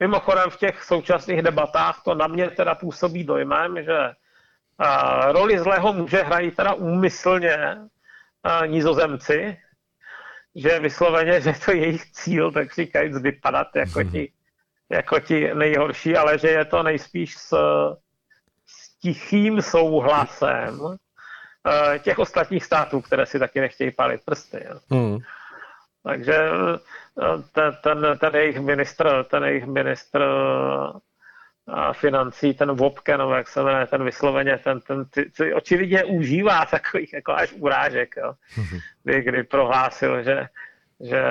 [0.00, 5.92] mimochodem v těch současných debatách to na mě teda působí dojmem, že uh, roli zlého
[5.92, 9.58] muže hrají teda úmyslně uh, nizozemci,
[10.54, 14.32] že vysloveně, že to je jejich cíl, tak říkajíc, vypadat jako ti,
[14.88, 17.54] jako ti nejhorší, ale že je to nejspíš s,
[18.66, 20.96] s tichým souhlasem uh,
[21.98, 24.66] těch ostatních států, které si taky nechtějí palit prsty.
[24.90, 25.18] Hmm.
[26.02, 30.24] Takže eh, ten, ten, ten, jejich ministr, ten jejich ministr
[31.92, 36.66] financí, ten Vopke, nebo jak se jmenuje, ten vysloveně, ten, ten ty, ty očividně užívá
[36.66, 38.32] takových jako až urážek, jo.
[39.04, 40.46] Kdy, kdy prohlásil, že,
[41.00, 41.22] že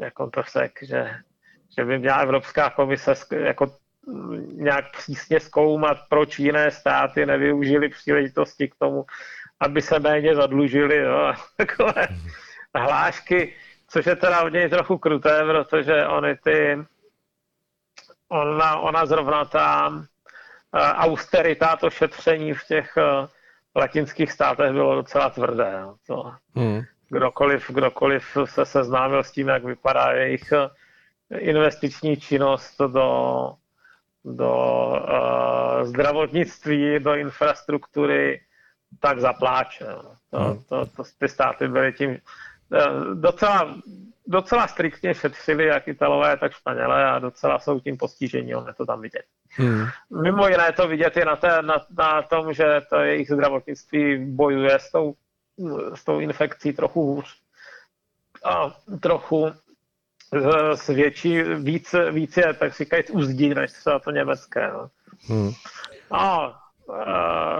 [0.00, 1.10] jako to řek, že,
[1.78, 3.76] že by měla Evropská komise jako
[4.52, 9.04] nějak přísně zkoumat, proč jiné státy nevyužili příležitosti k tomu,
[9.60, 10.96] aby se méně zadlužili.
[10.96, 11.34] Jo.
[11.56, 12.08] Takové
[12.74, 13.54] hlášky,
[13.88, 16.78] což je teda od něj trochu kruté, protože oni ty,
[18.32, 20.02] ona, ona zrovna ta uh,
[20.80, 23.28] austerita, to šetření v těch uh,
[23.76, 25.84] latinských státech bylo docela tvrdé.
[26.06, 26.82] To, hmm.
[27.08, 30.52] kdokoliv, kdokoliv se seznámil s tím, jak vypadá jejich
[31.38, 33.52] investiční činnost do,
[34.24, 34.54] do
[34.86, 38.40] uh, zdravotnictví, do infrastruktury,
[39.00, 39.86] tak zapláče.
[39.88, 40.16] No.
[40.30, 40.62] To, hmm.
[40.68, 42.18] to, to, ty státy byly tím
[43.14, 43.74] docela,
[44.26, 48.86] docela striktně šetřili, jak Italové, tak Španělé a docela jsou tím postižení, on je to
[48.86, 49.24] tam vidět.
[49.50, 49.86] Hmm.
[50.22, 54.78] Mimo jiné to vidět je na, té, na, na tom, že to jejich zdravotnictví bojuje
[54.78, 55.14] s tou,
[55.94, 57.36] s tou infekcí trochu hůř
[58.44, 59.52] a trochu
[60.74, 64.70] s větší, víc, víc je, tak říkajíc, uzdí, než třeba to německé.
[64.72, 64.90] No.
[65.28, 65.52] Hmm.
[66.12, 66.52] Uh,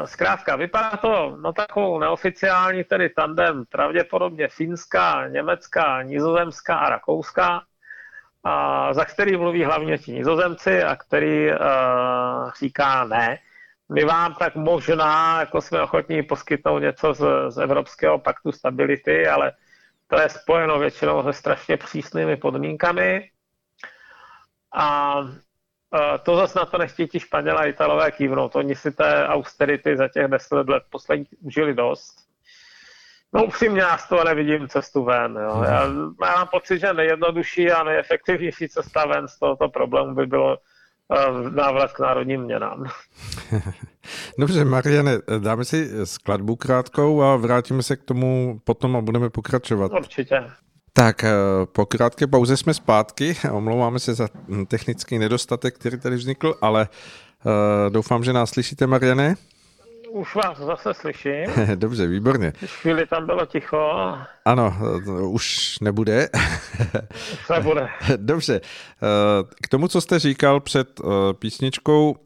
[0.05, 7.63] zkrátka, vypadá to no takovou neoficiální tedy tandem, pravděpodobně finská, německá, nizozemská a rakouská,
[8.45, 11.57] a za který mluví hlavně ti nizozemci a který uh,
[12.61, 13.39] říká ne.
[13.89, 19.53] My vám tak možná, jako jsme ochotní poskytnout něco z, z Evropského paktu stability, ale
[20.07, 23.31] to je spojeno většinou se strašně přísnými podmínkami.
[24.75, 25.15] A
[26.23, 28.57] to zase na to nechtějí ti Španělé a Italové kývnout.
[28.57, 32.15] Oni si té austerity za těch deset let posledních užili dost.
[33.33, 35.39] No upřímně já z toho nevidím cestu ven.
[35.43, 35.63] Jo.
[35.65, 35.83] Já,
[36.27, 40.59] já mám pocit, že nejjednodušší a nejefektivnější cesta ven z tohoto problému by bylo
[41.51, 42.85] návrat k národním měnám.
[44.39, 49.93] Dobře, Mariane, dáme si skladbu krátkou a vrátíme se k tomu potom a budeme pokračovat.
[49.93, 50.45] Určitě.
[50.93, 51.33] Tak, eh,
[51.73, 53.37] po krátké pauze jsme zpátky.
[53.53, 54.29] Omlouváme se za
[54.69, 56.89] technický nedostatek, který tady vznikl, ale
[57.45, 57.53] uh,
[57.93, 59.35] doufám, že nás slyšíte, Mariane.
[60.11, 61.45] Už vás zase slyším.
[61.75, 62.53] Dobře, výborně.
[62.67, 63.93] Chvíli tam bylo ticho.
[64.45, 64.75] Ano,
[65.29, 66.29] už nebude.
[67.23, 67.89] už nebude.
[68.17, 68.61] Dobře.
[69.63, 72.17] K tomu, co jste říkal před eh, písničkou,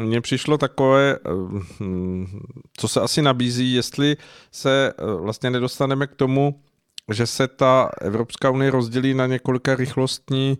[0.00, 1.28] mně přišlo takové, eh,
[2.76, 4.16] co se asi nabízí, jestli
[4.50, 6.60] se eh, vlastně nedostaneme k tomu,
[7.12, 10.58] že se ta Evropská unie rozdělí na několika rychlostní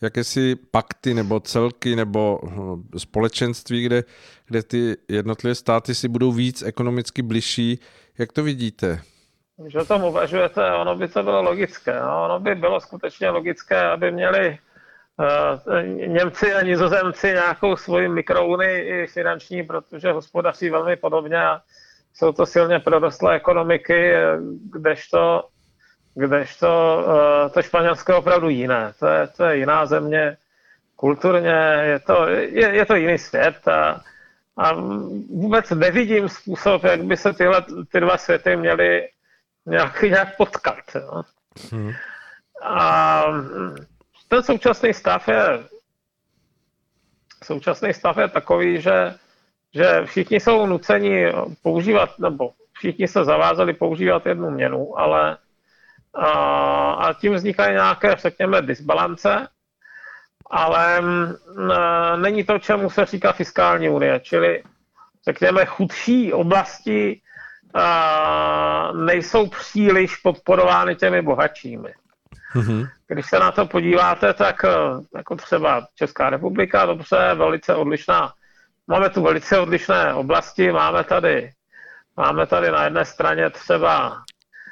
[0.00, 4.04] jakési pakty nebo celky nebo hm, společenství, kde,
[4.46, 7.78] kde ty jednotlivé státy si budou víc ekonomicky bližší.
[8.18, 9.00] Jak to vidíte?
[9.66, 12.00] Že o tom uvažujete, ono by to bylo logické.
[12.00, 12.24] No?
[12.24, 14.58] Ono by bylo skutečně logické, aby měli
[15.18, 21.60] uh, Němci a Nizozemci nějakou svoji mikrounii finanční, protože hospodaří velmi podobně a
[22.14, 24.12] jsou to silně prorostlé ekonomiky,
[24.72, 25.44] kdežto
[26.16, 28.92] kdežto uh, to Španělsko je opravdu jiné.
[28.98, 30.36] To je, to je jiná země,
[30.96, 34.00] kulturně je to, je, je to jiný svět a,
[34.56, 34.72] a
[35.30, 39.08] vůbec nevidím způsob, jak by se tyhle ty dva světy měly
[39.66, 40.84] nějak, nějak potkat.
[40.94, 41.22] Jo.
[41.72, 41.92] Hmm.
[42.62, 43.22] A
[44.28, 45.58] ten současný stav je
[47.44, 49.14] současný stav je takový, že,
[49.74, 55.38] že všichni jsou nuceni používat, nebo všichni se zavázali používat jednu měnu, ale
[56.18, 59.48] a tím vznikají nějaké, řekněme, disbalance,
[60.50, 61.02] ale
[62.16, 64.62] není to, čemu se říká fiskální unie, čili
[65.28, 67.20] řekněme chudší oblasti
[68.94, 71.94] nejsou příliš podporovány těmi bohatšími.
[72.54, 72.88] Mm-hmm.
[73.08, 74.68] Když se na to podíváte, tak e,
[75.16, 78.32] jako třeba Česká republika, dobře, velice odlišná.
[78.86, 81.52] Máme tu velice odlišné oblasti, máme tady,
[82.16, 84.22] máme tady na jedné straně třeba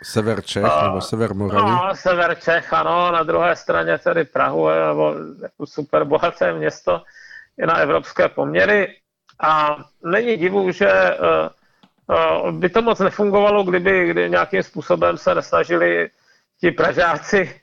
[0.04, 1.70] Sever Čech a, nebo sever Moravy?
[1.70, 7.02] No, sever Čech, ano, na druhé straně tedy Prahu, nebo jako super bohaté město
[7.56, 8.96] je na evropské poměry
[9.40, 11.16] a není divu, že
[12.08, 16.10] uh, uh, by to moc nefungovalo, kdyby kdy nějakým způsobem se nesnažili
[16.60, 17.60] ti Pražáci,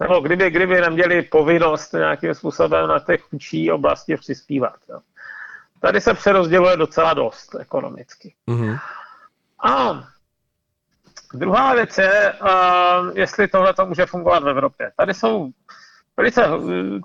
[0.00, 4.76] nebo kdyby, kdyby neměli povinnost nějakým způsobem na těch chudší oblasti přispívat.
[4.88, 5.00] Jo.
[5.80, 8.34] Tady se přerozděluje docela dost ekonomicky.
[8.48, 8.78] Mm-hmm.
[9.64, 10.02] A
[11.34, 14.92] Druhá věc je, uh, jestli tohle to může fungovat v Evropě.
[14.96, 15.50] Tady jsou
[16.16, 16.46] velice,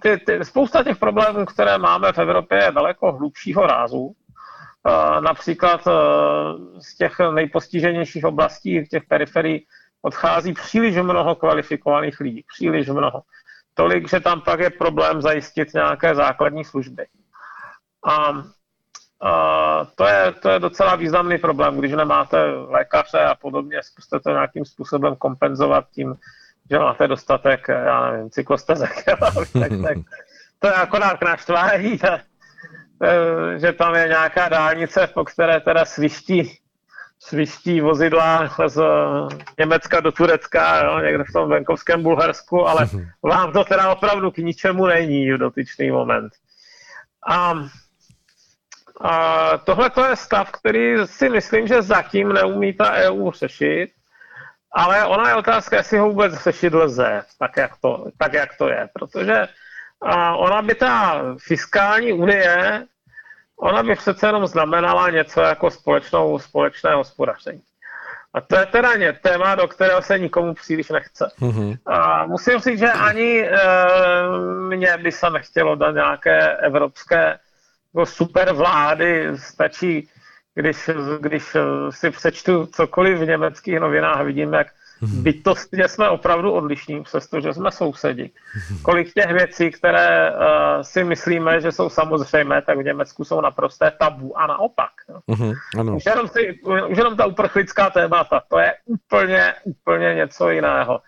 [0.01, 3.97] ty, ty, spousta těch problémů, které máme v Evropě, je daleko hlubšího rázu.
[3.97, 5.87] Uh, například
[6.79, 9.65] z těch nejpostiženějších oblastí, těch periferií,
[10.01, 13.21] odchází příliš mnoho kvalifikovaných lidí, příliš mnoho.
[13.73, 17.05] Tolik, že tam pak je problém zajistit nějaké základní služby.
[18.07, 18.43] A,
[19.21, 24.30] a to, je, to je docela významný problém, když nemáte lékaře a podobně, zkuste to
[24.30, 26.15] nějakým způsobem kompenzovat tím,
[26.71, 29.17] že máte dostatek, já nevím, cyklostezek, tak,
[29.84, 29.97] tak
[30.60, 31.99] to je akorát naštvání,
[33.58, 36.58] že tam je nějaká dálnice, po které teda sviští,
[37.19, 38.82] sviští vozidla z
[39.60, 42.89] Německa do Turecka, jo, někde v tom venkovském Bulharsku, ale
[43.23, 46.34] vám to teda opravdu k ničemu není v dotyčný moment.
[47.30, 47.53] A,
[49.01, 53.89] a tohle to je stav, který si myslím, že zatím neumí ta EU řešit,
[54.71, 58.67] ale ona je otázka, jestli ho vůbec řešit lze, tak jak to, tak jak to
[58.67, 59.47] je, protože
[60.01, 62.86] a ona by ta fiskální unie,
[63.60, 67.62] ona by přece jenom znamenala něco jako společnou, společné hospodaření.
[68.33, 71.31] A to je teda ně, téma, do kterého se nikomu příliš nechce.
[71.41, 71.77] Mm-hmm.
[71.86, 73.57] A musím říct, že ani e,
[74.69, 77.39] mně by se nechtělo do nějaké evropské
[77.97, 79.27] jako super vlády.
[79.36, 80.10] Stačí,
[80.55, 81.55] když, když
[81.89, 84.67] si přečtu cokoliv v německých novinách, vidím, jak
[85.01, 85.23] Mhm.
[85.23, 88.29] bytostně jsme opravdu odlišní, přestože jsme sousedi.
[88.55, 88.79] Mhm.
[88.81, 90.38] Kolik těch věcí, které uh,
[90.81, 94.89] si myslíme, že jsou samozřejmé, tak v Německu jsou naprosté tabu a naopak.
[95.29, 95.95] Uh-huh, ano.
[95.95, 100.99] Už, jenom si, už jenom ta uprchlická témata, to je úplně, úplně něco jiného.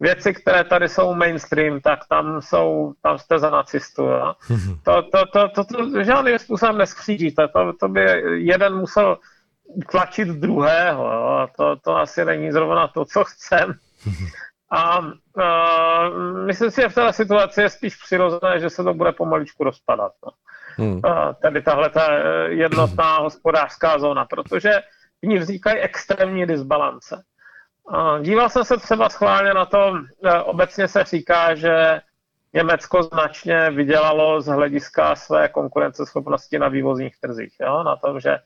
[0.00, 4.02] Věci, které tady jsou mainstream, tak tam jsou, tam jste za nacistu.
[4.02, 4.34] Jo?
[4.82, 7.48] To, to, to, to, to, to žádným způsobem neskřížíte.
[7.48, 8.00] To, to by
[8.34, 9.18] jeden musel
[9.90, 11.12] tlačit druhého.
[11.12, 11.48] Jo?
[11.56, 13.72] To, to asi není zrovna to, co chcem.
[14.70, 19.12] A uh, myslím si, že v této situaci je spíš přirozené, že se to bude
[19.12, 20.12] pomaličku rozpadat.
[20.26, 20.32] No.
[20.76, 20.94] Hmm.
[20.94, 21.00] Uh,
[21.42, 24.70] tady tahle ta e, jednotná hospodářská zóna, protože
[25.22, 27.22] v ní vznikají extrémní disbalance.
[28.20, 29.92] Díval jsem se třeba schválně na to,
[30.44, 32.00] obecně se říká, že
[32.52, 37.54] Německo značně vydělalo z hlediska své konkurenceschopnosti na vývozních trzích.
[37.60, 37.82] Jo?
[37.82, 38.38] Na tom, že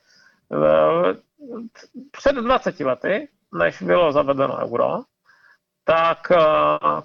[2.11, 5.01] před 20 lety, než bylo zavedeno euro,
[5.85, 6.39] tak eh,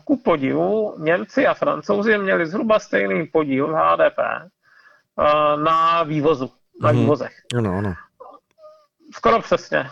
[0.03, 4.43] ku podivu Němci a Francouzi měli zhruba stejný podíl v HDP eh,
[5.63, 6.99] na vývozu, na mm-hmm.
[6.99, 7.33] vývozech.
[7.57, 7.93] Ano, ano.
[9.13, 9.89] Skoro přesně.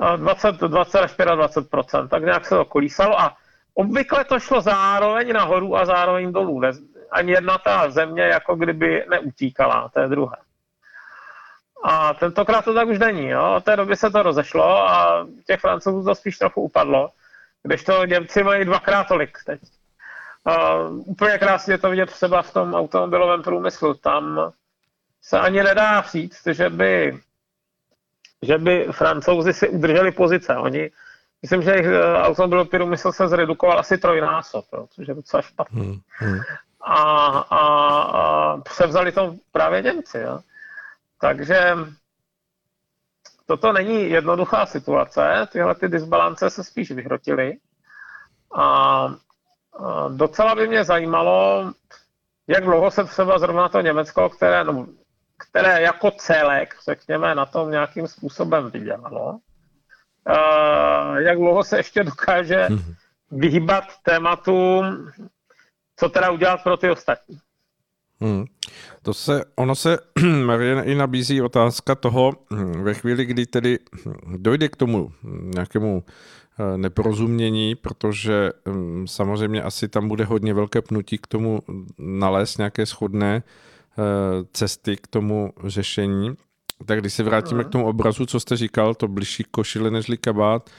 [0.00, 0.16] No.
[0.16, 3.36] 20, 20 až 25 tak nějak se to kolísalo a
[3.74, 6.60] obvykle to šlo zároveň nahoru a zároveň dolů.
[7.10, 10.36] Ani jedna ta země jako kdyby neutíkala té druhé.
[11.84, 13.28] A tentokrát to tak už není.
[13.28, 13.54] Jo?
[13.56, 17.10] Od té doby se to rozešlo a těch francouzů to spíš trochu upadlo,
[17.62, 19.60] když to Němci mají dvakrát tolik teď.
[20.44, 23.94] Uh, úplně krásně to vidět třeba v tom automobilovém průmyslu.
[23.94, 24.52] Tam
[25.22, 27.18] se ani nedá říct, že by,
[28.42, 30.56] že by francouzi si udrželi pozice.
[30.56, 30.90] Oni,
[31.42, 35.80] myslím, že jejich eh, automobilový průmysl se zredukoval asi trojnásob, což je docela špatný.
[35.80, 36.40] Hmm, hmm.
[36.80, 37.02] A,
[37.38, 37.58] a,
[38.02, 40.18] a převzali to právě Němci.
[40.18, 40.40] Jo?
[41.20, 41.76] Takže
[43.46, 47.56] toto není jednoduchá situace, tyhle ty disbalance se spíš vyhrotily.
[48.54, 49.08] A
[50.08, 51.72] docela by mě zajímalo,
[52.46, 54.86] jak dlouho se třeba zrovna to Německo, které, no,
[55.38, 59.38] které jako celek, řekněme, na tom nějakým způsobem vydělalo,
[61.18, 62.94] jak dlouho se ještě dokáže mhm.
[63.30, 64.82] vyhýbat tématu,
[65.96, 67.38] co teda udělat pro ty ostatní.
[68.20, 68.44] Hmm.
[69.02, 69.98] To se, ono se
[70.84, 73.78] i nabízí otázka toho, hm, ve chvíli, kdy tedy
[74.36, 75.12] dojde k tomu
[75.54, 81.60] nějakému eh, neporozumění, protože hm, samozřejmě asi tam bude hodně velké pnutí k tomu
[81.98, 83.77] nalézt nějaké schodné eh,
[84.52, 86.36] cesty k tomu řešení.
[86.86, 90.70] Tak když se vrátíme k tomu obrazu, co jste říkal, to bližší košile nežli kabát,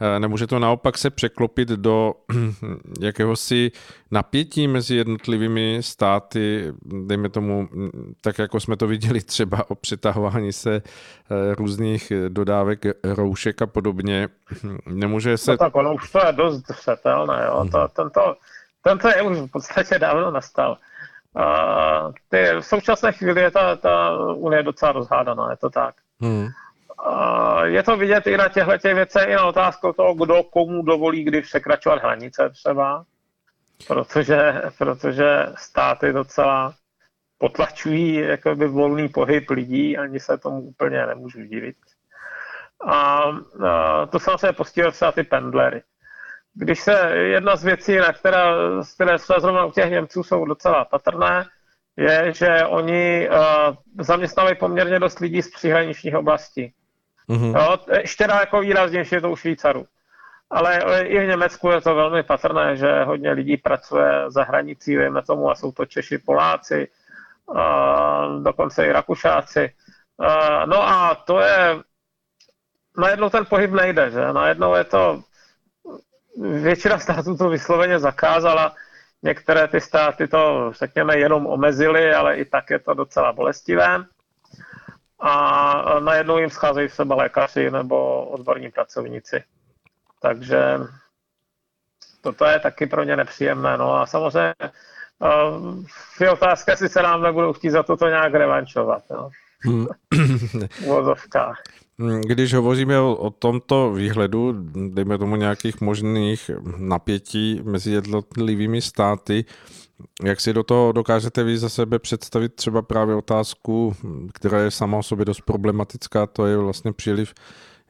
[0.00, 2.14] eh, nemůže to naopak se překlopit do
[3.00, 3.70] jakéhosi
[4.10, 6.72] napětí mezi jednotlivými státy,
[7.06, 7.68] dejme tomu,
[8.20, 14.28] tak jako jsme to viděli třeba o přetahování se eh, různých dodávek roušek a podobně.
[14.86, 15.50] Nemůže se...
[15.50, 17.68] No tak ono už to je dost zřetelné, jo.
[17.72, 18.36] To, tento,
[18.82, 20.78] tento je už v podstatě dávno nastal
[22.28, 25.94] ty, v současné chvíli je ta, ta unie docela rozhádaná, je to tak.
[26.20, 26.46] Hmm.
[27.62, 31.24] je to vidět i na těchto těch věcech, i na otázku toho, kdo komu dovolí
[31.24, 33.04] kdy překračovat hranice třeba,
[33.86, 36.74] protože, protože státy docela
[37.38, 41.76] potlačují jakoby volný pohyb lidí, ani se tomu úplně nemůžu divit.
[42.86, 43.22] A,
[43.68, 45.82] a to samozřejmě postihuje třeba ty pendlery
[46.58, 48.54] když se jedna z věcí, na která,
[48.94, 51.46] které se zrovna u těch Němců jsou docela patrné,
[51.96, 56.72] je, že oni uh, zaměstnávají poměrně dost lidí z příhraničních oblastí.
[57.28, 57.58] Mm-hmm.
[57.58, 59.84] Jo, ještě jako výraznější je to u Švýcarů.
[60.50, 65.22] Ale i v Německu je to velmi patrné, že hodně lidí pracuje za hranicí, víme
[65.22, 66.88] tomu, a jsou to Češi, Poláci,
[68.42, 69.72] dokonce i Rakušáci.
[70.66, 71.76] No a to je,
[72.98, 74.32] najednou ten pohyb nejde, že?
[74.32, 75.22] Najednou je to,
[76.40, 78.74] většina států to vysloveně zakázala,
[79.22, 84.04] některé ty státy to, řekněme, jenom omezily, ale i tak je to docela bolestivé.
[85.20, 89.44] A najednou jim scházejí sebe lékaři nebo odborní pracovníci.
[90.22, 90.78] Takže
[92.20, 93.76] toto je taky pro ně nepříjemné.
[93.76, 94.54] No a samozřejmě
[96.20, 99.02] je otázka, jestli se nám nebudou chtít za toto nějak revančovat.
[99.10, 99.30] No.
[99.64, 99.86] Hmm.
[100.14, 100.38] Hmm,
[102.20, 104.54] když hovoříme o, o tomto výhledu,
[104.88, 109.44] dejme tomu nějakých možných napětí mezi jednotlivými státy,
[110.24, 113.94] jak si do toho dokážete vy za sebe představit třeba právě otázku,
[114.32, 117.34] která je sama o sobě dost problematická, to je vlastně příliv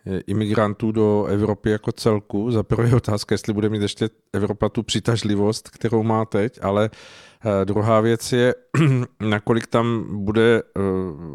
[0.07, 2.51] eh, imigrantů do Evropy jako celku.
[2.51, 7.65] Za prvé otázka, jestli bude mít ještě Evropa tu přitažlivost, kterou má teď, ale eh,
[7.65, 8.55] druhá věc je,
[9.21, 10.81] nakolik tam bude eh,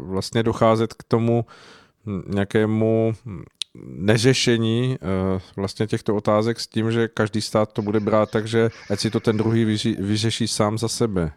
[0.06, 1.44] vlastně docházet k tomu
[2.26, 3.12] nějakému
[3.84, 8.70] neřešení uh, vlastně těchto otázek s tím, že každý stát to bude brát tak, že
[8.90, 9.64] ať si to ten druhý
[9.98, 11.32] vyřeší sám za sebe.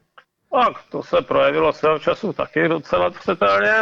[0.51, 3.74] Tak, to se projevilo svého času taky docela přetelně.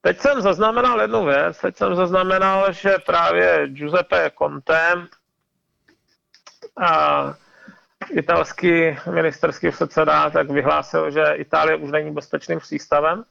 [0.00, 5.06] Teď jsem zaznamenal jednu věc, teď jsem zaznamenal, že právě Giuseppe Conte,
[6.80, 7.34] a
[8.10, 13.24] italský ministerský předseda, tak vyhlásil, že Itálie už není bezpečným přístavem,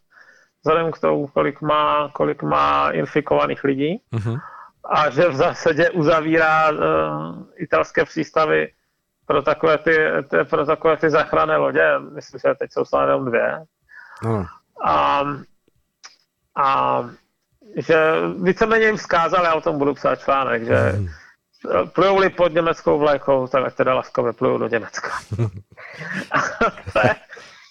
[0.61, 4.41] vzhledem k tomu, kolik má, kolik má infikovaných lidí uh-huh.
[4.85, 6.77] a že v zásadě uzavírá uh,
[7.55, 8.67] italské přístavy
[9.25, 9.97] pro takové ty,
[10.29, 11.99] ty, pro takové ty záchranné lodě.
[11.99, 13.59] Myslím, že teď jsou stále jenom dvě.
[14.23, 14.47] Uh-huh.
[14.85, 15.23] A,
[16.55, 17.05] a
[17.75, 21.89] že víceméně jim vzkázal, já o tom budu psát článek, že uh-huh.
[21.89, 25.11] plujou-li pod německou vlajkou, tak teda laskavě plujou do Německa.
[26.93, 27.15] to je,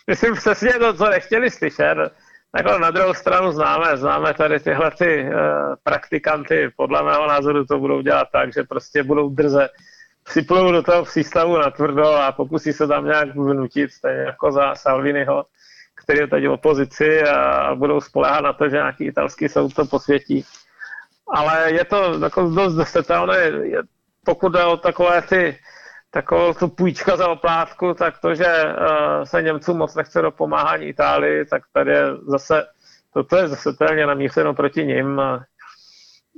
[0.07, 1.99] myslím přesně to, co nechtěli slyšet
[2.53, 5.31] Takhle na druhou stranu známe, známe tady tyhle ty uh,
[5.83, 9.69] praktikanty, podle mého názoru to budou dělat tak, že prostě budou drze,
[10.25, 14.75] připlou do toho přístavu na tvrdo a pokusí se tam nějak vnutit, stejně jako za
[14.75, 15.45] Salviniho,
[15.95, 19.87] který je teď v opozici a budou spolehat na to, že nějaký italský soud to
[19.87, 20.45] posvětí.
[21.35, 23.53] Ale je to jako dost dosetelné,
[24.25, 25.59] pokud jde o takové ty
[26.11, 30.87] takovou tu půjčka za oplátku, tak to, že uh, se Němcům moc nechce do pomáhání
[30.87, 32.67] Itálii, tak tady je zase,
[33.15, 35.21] toto je zase téměř namířeno proti nim.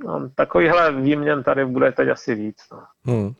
[0.05, 2.57] No, takovýhle výměn tady bude teď asi víc.
[2.71, 2.83] No.
[3.05, 3.33] Hmm.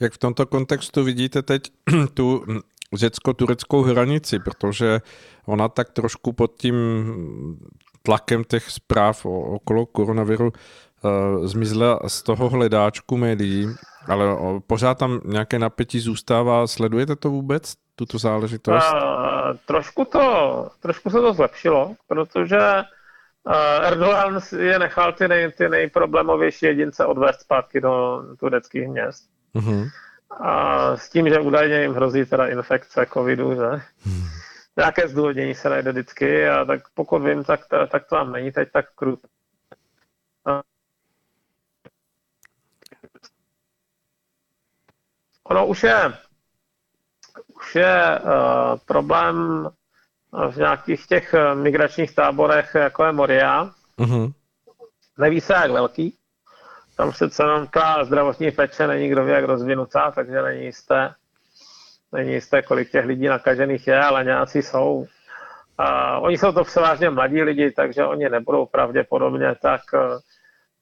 [0.00, 1.62] Jak v tomto kontextu vidíte teď
[2.14, 2.44] tu
[2.92, 5.00] řecko-tureckou hranici, protože
[5.46, 6.76] ona tak trošku pod tím
[8.02, 13.68] tlakem těch zpráv okolo koronaviru uh, zmizla z toho hledáčku médií
[14.08, 14.24] ale
[14.66, 16.66] pořád tam nějaké napětí zůstává.
[16.66, 18.92] Sledujete to vůbec, tuto záležitost?
[18.92, 22.58] Uh, trošku, to, trošku se to zlepšilo, protože
[23.44, 29.30] uh, Erdogan je nechal ty, nej, ty nejproblémovější jedince odvést zpátky do tureckých měst.
[29.54, 29.90] Uh-huh.
[30.40, 33.60] A s tím, že údajně jim hrozí teda infekce covidu, že?
[33.60, 34.28] Uh-huh.
[34.76, 38.68] Nějaké zdůvodnění se najde vždycky a tak pokud vím, tak, tak to tam není teď
[38.72, 39.28] tak kruté.
[45.50, 46.12] Ono už je,
[47.56, 49.68] už je uh, problém
[50.50, 53.70] v nějakých těch eh, migračních táborech, jako je Moria.
[53.98, 54.32] Uh-huh.
[55.18, 56.16] Neví se, jak velký.
[56.96, 61.14] Tam se jenom ta zdravotní peče není kdo ví, jak rozvinutá, takže není jisté,
[62.12, 64.94] není jisté, kolik těch lidí nakažených je, ale nějací jsou.
[64.94, 70.18] Uh, oni jsou to převážně mladí lidi, takže oni nebudou pravděpodobně tak uh,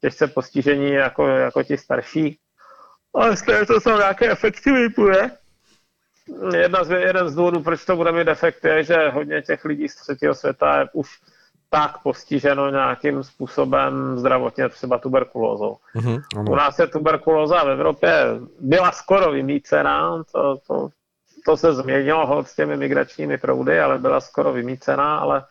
[0.01, 2.39] těžce postižení jako, jako ti starší.
[3.15, 5.31] Ale stejně to jsou nějaké efekty vypuje.
[6.57, 9.89] Jedna z, jeden z důvodů, proč to bude mít efekt, je, že hodně těch lidí
[9.89, 11.09] z třetího světa je už
[11.71, 15.77] tak postiženo nějakým způsobem zdravotně, třeba tuberkulózou.
[15.97, 18.13] Mm-hmm, U nás je tuberkulóza v Evropě
[18.61, 20.89] byla skoro vymícená, to, to,
[21.45, 25.45] to se změnilo s těmi migračními proudy, ale byla skoro vymícená, ale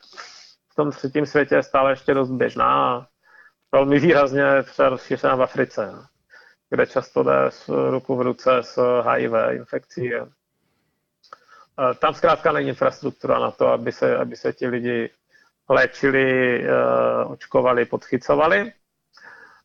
[0.72, 3.05] v tom třetím světě je stále ještě dost běžná a
[3.72, 5.93] velmi výrazně třeba rozšířená v Africe
[6.70, 10.11] kde často jde s ruku v ruce s HIV infekcí.
[11.99, 15.09] Tam zkrátka není infrastruktura na to, aby se, aby se ti lidi
[15.70, 18.72] léčili, eh, očkovali, podchycovali.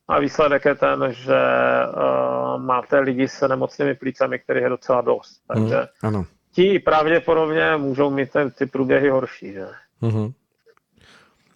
[0.07, 1.39] A výsledek je ten, že
[1.87, 5.41] uh, máte lidi s nemocnými plícemi, kterých je docela dost.
[5.53, 6.25] Mhm, Takže mm, ano.
[6.51, 9.53] ti pravděpodobně můžou mít ten, ty průběhy horší.
[9.53, 9.67] Že?
[10.01, 10.33] Mm-hmm.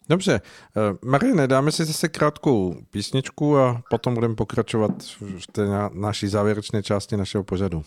[0.09, 0.41] Dobře.
[0.41, 6.83] Eh, Marine, dáme si zase krátkou písničku a potom budeme pokračovat v té naší závěrečné
[6.83, 7.83] části našeho pořadu.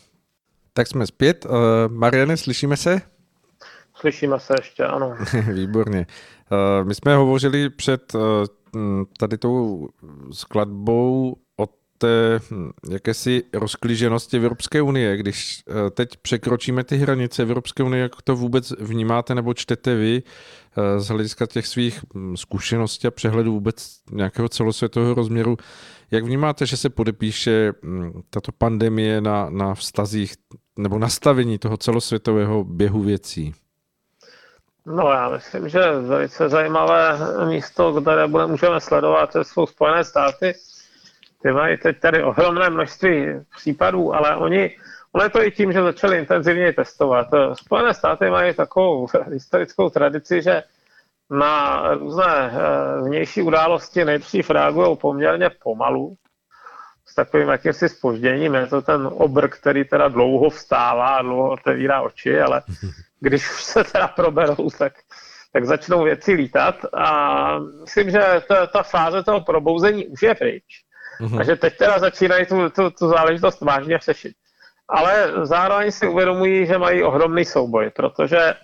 [0.72, 1.46] Tak jsme zpět.
[1.46, 1.48] Eh,
[1.88, 3.00] Mariane, slyšíme se?
[3.94, 5.16] Slyšíme se ještě, ano.
[5.52, 6.06] Výborně.
[6.52, 8.12] Uh, my jsme hovořili před
[9.18, 9.88] tady tou
[10.32, 11.36] skladbou
[12.00, 15.16] té hm, jakési rozklíženosti Evropské unie.
[15.16, 20.22] Když uh, teď překročíme ty hranice Evropské unie, jak to vůbec vnímáte nebo čtete vy
[20.98, 25.56] z hlediska těch svých hm, zkušeností a přehledu vůbec nějakého celosvětového rozměru,
[26.10, 30.34] jak vnímáte, že se podepíše hm, tato pandemie na, na vztazích
[30.78, 33.54] nebo nastavení toho celosvětového běhu věcí?
[34.86, 40.54] No já myslím, že velice zajímavé místo, které bude, můžeme sledovat, jsou Spojené státy.
[41.42, 43.26] Ty mají teď tady ohromné množství
[43.56, 44.76] případů, ale oni,
[45.12, 47.26] ono je to i tím, že začali intenzivně testovat.
[47.54, 50.62] Spojené státy mají takovou historickou tradici, že
[51.30, 56.16] na různé eh, vnější události nejdřív reagují poměrně pomalu,
[57.06, 58.54] s takovým jakýmsi spožděním.
[58.54, 62.62] Je to ten obr, který teda dlouho vstává a dlouho otevírá oči, ale
[63.20, 64.92] když už se teda proberou, tak,
[65.52, 70.89] tak začnou věci lítat a myslím, že ta, ta fáze toho probouzení už je pryč.
[71.20, 71.40] Mm-hmm.
[71.40, 74.32] A že teď teda začínají tu, tu, tu záležitost vážně řešit.
[74.88, 78.54] Ale zároveň si uvědomují, že mají ohromný souboj, protože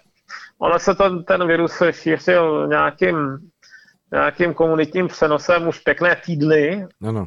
[0.59, 3.39] ono se ten, ten virus šířil nějakým,
[4.13, 6.87] nějakým komunitním přenosem už pěkné týdny.
[7.09, 7.27] Ano.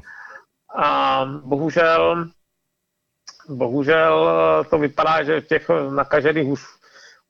[0.75, 2.27] A bohužel,
[3.49, 4.30] bohužel
[4.69, 6.80] to vypadá, že těch nakažených už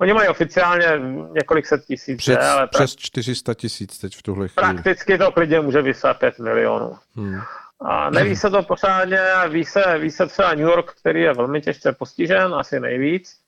[0.01, 0.87] Oni mají oficiálně
[1.31, 2.17] několik set tisíc.
[2.17, 4.73] Přes, ale přes 400 tisíc teď v tuhle chvíli.
[4.73, 6.95] Prakticky to klidně může vysát 5 milionů.
[7.15, 7.41] Hmm.
[7.82, 9.19] A neví se to pořádně,
[9.49, 13.39] ví se, ví se třeba New York, který je velmi těžce postižen, asi nejvíc,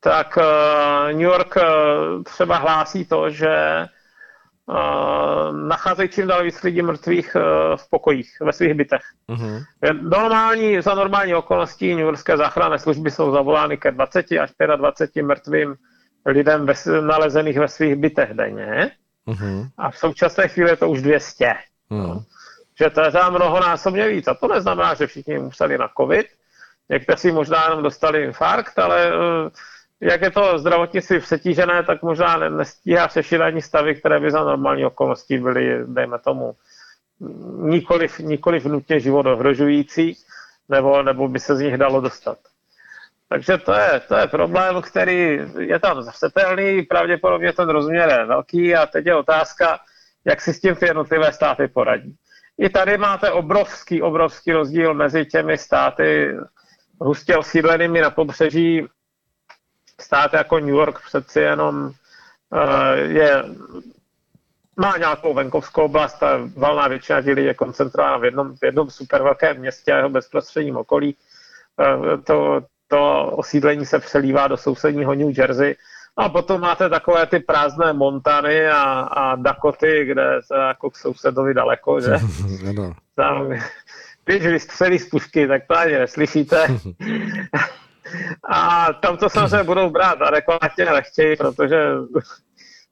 [0.00, 3.86] tak uh, New York uh, třeba hlásí to, že
[4.66, 7.36] uh, nacházejí čím dál víc lidí mrtvých
[7.76, 9.02] v pokojích, ve svých bytech.
[9.28, 9.64] Uh-huh.
[10.02, 15.74] Normální, za normální okolností New Yorkské záchranné služby jsou zavolány ke 20 až 25 mrtvým
[16.26, 18.90] lidem ve, nalezených ve svých bytech denně.
[19.26, 19.68] Uh-huh.
[19.78, 21.54] A v současné chvíli je to už 200.
[21.90, 22.24] Uh-huh.
[22.78, 24.28] Že to je tam mnohonásobně víc.
[24.28, 26.26] A to neznamená, že všichni museli na covid.
[26.88, 29.50] Někteří možná jenom dostali infarkt, ale uh,
[30.00, 34.84] jak je to zdravotnictví přetížené, tak možná nestíhá řešit ani stavy, které by za normální
[34.84, 36.54] okolností byly, dejme tomu,
[37.58, 40.16] nikoliv, nikoliv nutně život ohrožující,
[40.68, 42.38] nebo, nebo by se z nich dalo dostat.
[43.28, 48.74] Takže to je, to je problém, který je tam zřetelný, pravděpodobně ten rozměr je velký
[48.74, 49.78] a teď je otázka,
[50.24, 52.16] jak si s tím ty jednotlivé státy poradí.
[52.58, 56.36] I tady máte obrovský, obrovský rozdíl mezi těmi státy
[57.00, 58.86] hustě osídlenými na pobřeží
[60.00, 61.92] stát jako New York přeci jenom uh,
[62.98, 63.44] je,
[64.76, 69.22] má nějakou venkovskou oblast a valná většina lidí je koncentrována v jednom, v jednom super
[69.22, 71.16] velkém městě a jeho bezprostředním okolí.
[71.76, 75.76] Uh, to, to osídlení se přelívá do sousedního New Jersey.
[76.18, 81.54] A potom máte takové ty prázdné Montany a, a Dakoty, kde se jako k sousedovi
[81.54, 82.10] daleko, že?
[83.14, 83.52] Tam,
[84.24, 86.66] když vystřelí z pušky, tak to ani neslyšíte.
[88.44, 91.76] A tam to samozřejmě budou brát adekvátně lehčeji, protože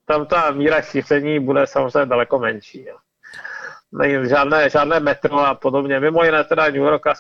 [0.05, 2.85] tam ta míra šíření bude samozřejmě daleko menší.
[2.85, 2.97] Jo.
[3.99, 6.01] Není žádné, žádné metro a podobně.
[6.01, 7.15] Mimo jiné teda New York a,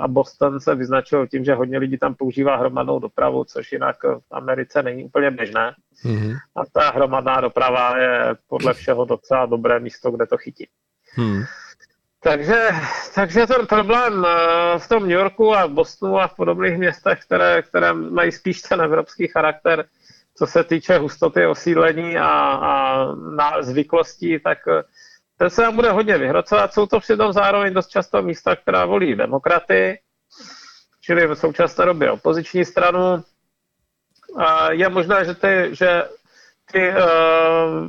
[0.00, 4.22] a Boston se vyznačují tím, že hodně lidí tam používá hromadnou dopravu, což jinak v
[4.30, 5.74] Americe není úplně běžné.
[6.04, 6.36] Mm-hmm.
[6.56, 10.68] A ta hromadná doprava je podle všeho docela dobré místo, kde to chytí.
[11.18, 11.42] Mm.
[12.22, 12.68] Takže,
[13.14, 17.20] takže ten problém eh, v tom New Yorku a v Bostonu a v podobných městech,
[17.26, 19.84] které, které mají spíš ten evropský charakter,
[20.34, 24.82] co se týče hustoty osídlení a, a na zvyklostí, tak eh,
[25.42, 26.72] ten se nám bude hodně vyhrocovat.
[26.72, 29.98] Jsou to přitom zároveň dost často místa, která volí demokraty,
[31.00, 33.24] čili v současné době opoziční stranu.
[34.36, 36.04] A je možné, že ty, že
[36.72, 37.88] ty uh,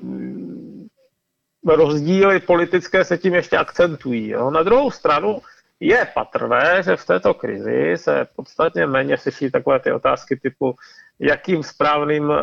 [1.75, 4.29] rozdíly politické se tím ještě akcentují.
[4.29, 4.51] Jo.
[4.51, 5.41] Na druhou stranu
[5.79, 10.75] je patrné, že v této krizi se podstatně méně řeší takové ty otázky typu,
[11.19, 12.37] jakým správným uh,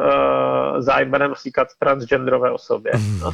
[0.79, 2.93] zájmenem říkat transgenderové osobě.
[3.21, 3.33] No.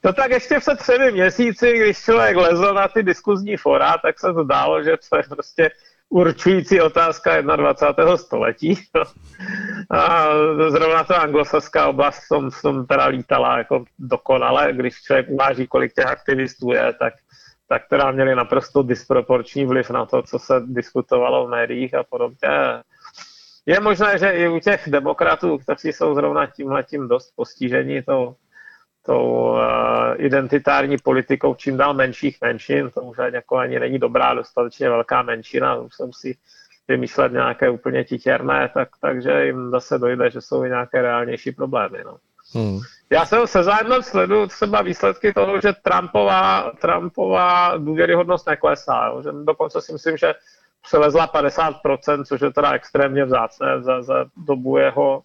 [0.00, 4.32] To tak ještě před třemi měsíci, když člověk lezl na ty diskuzní fora, tak se
[4.32, 5.70] to dálo, že to je prostě
[6.08, 8.16] určující otázka 21.
[8.16, 8.78] století.
[9.90, 10.28] A
[10.68, 16.06] zrovna ta anglosaská oblast v tom teda lítala jako dokonale, když člověk uváží, kolik těch
[16.06, 17.14] aktivistů je, tak,
[17.68, 22.48] tak teda měli naprosto disproporční vliv na to, co se diskutovalo v médiích a podobně.
[23.66, 28.34] Je možné, že i u těch demokratů, kteří jsou zrovna tímhle tím dost postižení tou,
[29.08, 29.58] tou uh,
[30.16, 35.76] identitární politikou čím dál menších menšin, to už jako ani není dobrá, dostatečně velká menšina,
[35.76, 36.38] už se musí
[36.88, 41.98] vymýšlet nějaké úplně titěrné, tak, takže jim zase dojde, že jsou i nějaké reálnější problémy.
[42.04, 42.16] No.
[42.54, 42.80] Hmm.
[43.10, 49.06] Já jsem se zájemem sleduju třeba výsledky toho, že Trumpová, Trumpová důvěryhodnost neklesá.
[49.06, 49.22] Jo.
[49.22, 50.34] Že dokonce si myslím, že
[50.82, 55.22] přelezla 50%, což je teda extrémně vzácné za, za dobu jeho,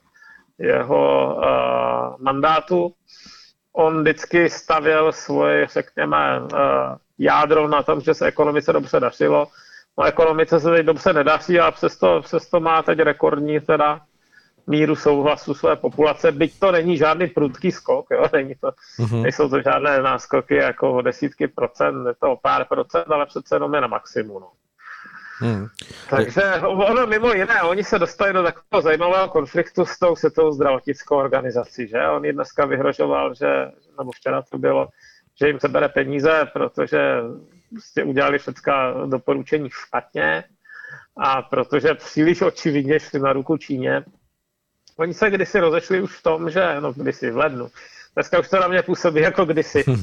[0.60, 2.94] jeho uh, mandátu.
[3.74, 6.50] On vždycky stavěl svoje, řekněme, uh,
[7.18, 9.48] jádro na tom, že se ekonomice dobře dařilo.
[9.98, 14.02] No ekonomice se teď dobře nedaří a přesto, přesto má teď rekordní teda
[14.68, 18.26] míru souhlasu své populace, byť to není žádný prudký skok, jo?
[18.34, 19.22] Není to, mm-hmm.
[19.22, 23.56] nejsou to žádné náskoky jako o desítky procent, je to o pár procent, ale přece
[23.56, 24.42] jenom je na maximum.
[24.42, 24.52] No.
[25.44, 25.68] Hmm.
[26.10, 31.16] Takže ono mimo jiné, oni se dostali do takového zajímavého konfliktu s tou světovou zdravotnickou
[31.16, 32.08] organizací, že?
[32.08, 34.88] On dneska vyhrožoval, že, nebo včera to bylo,
[35.40, 37.00] že jim sebere peníze, protože
[37.70, 40.44] prostě udělali všechna doporučení špatně
[41.18, 44.04] a protože příliš očividně šli na ruku Číně.
[44.98, 47.70] Oni se kdysi rozešli už v tom, že, no kdysi v lednu,
[48.14, 49.84] dneska už to na mě působí jako kdysi.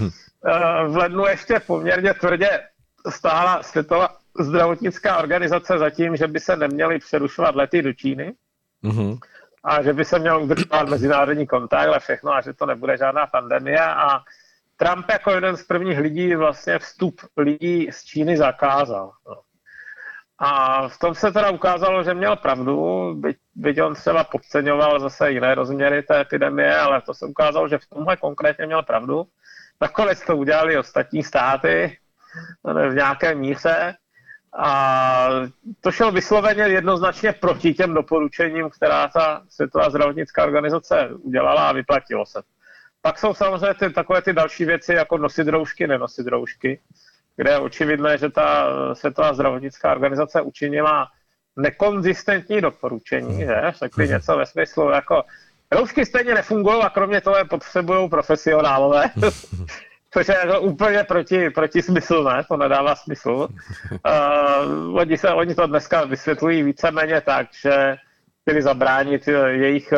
[0.47, 2.61] Eh, v lednu ještě poměrně tvrdě
[3.09, 8.35] stála světová zdravotnická organizace za tím, že by se neměly přerušovat lety do Číny
[8.85, 9.19] mm-hmm.
[9.65, 13.27] a že by se měl udržovat mezinárodní kontakt a všechno a že to nebude žádná
[13.27, 14.21] pandemie a
[14.77, 19.13] Trump jako jeden z prvních lidí vlastně vstup lidí z Číny zakázal.
[19.29, 19.37] No.
[20.39, 25.31] A v tom se teda ukázalo, že měl pravdu, byť, byť on třeba podceňoval zase
[25.31, 29.27] jiné rozměry té epidemie, ale to se ukázalo, že v tomhle konkrétně měl pravdu.
[29.81, 31.99] Nakonec to udělali ostatní státy
[32.65, 33.95] v nějaké míře
[34.59, 35.29] a
[35.81, 42.27] to šel vysloveně jednoznačně proti těm doporučením, která ta Světová zdravotnická organizace udělala a vyplatilo
[42.27, 42.43] se.
[43.03, 46.81] Pak jsou samozřejmě ty, takové ty další věci, jako nosit roušky, nenosit roušky,
[47.37, 51.09] kde je očividné, že ta Světová zdravotnická organizace učinila
[51.57, 53.63] nekonzistentní doporučení, že?
[53.71, 54.13] Řekli mhm.
[54.13, 55.23] něco ve smyslu jako
[55.71, 59.11] roušky stejně nefungují a kromě toho je potřebují profesionálové.
[60.13, 62.45] což je jako úplně proti, proti smyslu, ne?
[62.49, 63.31] To nedává smysl.
[63.31, 67.97] Uh, oni, se, oni to dneska vysvětlují víceméně tak, že
[68.43, 69.93] chtěli zabránit jejich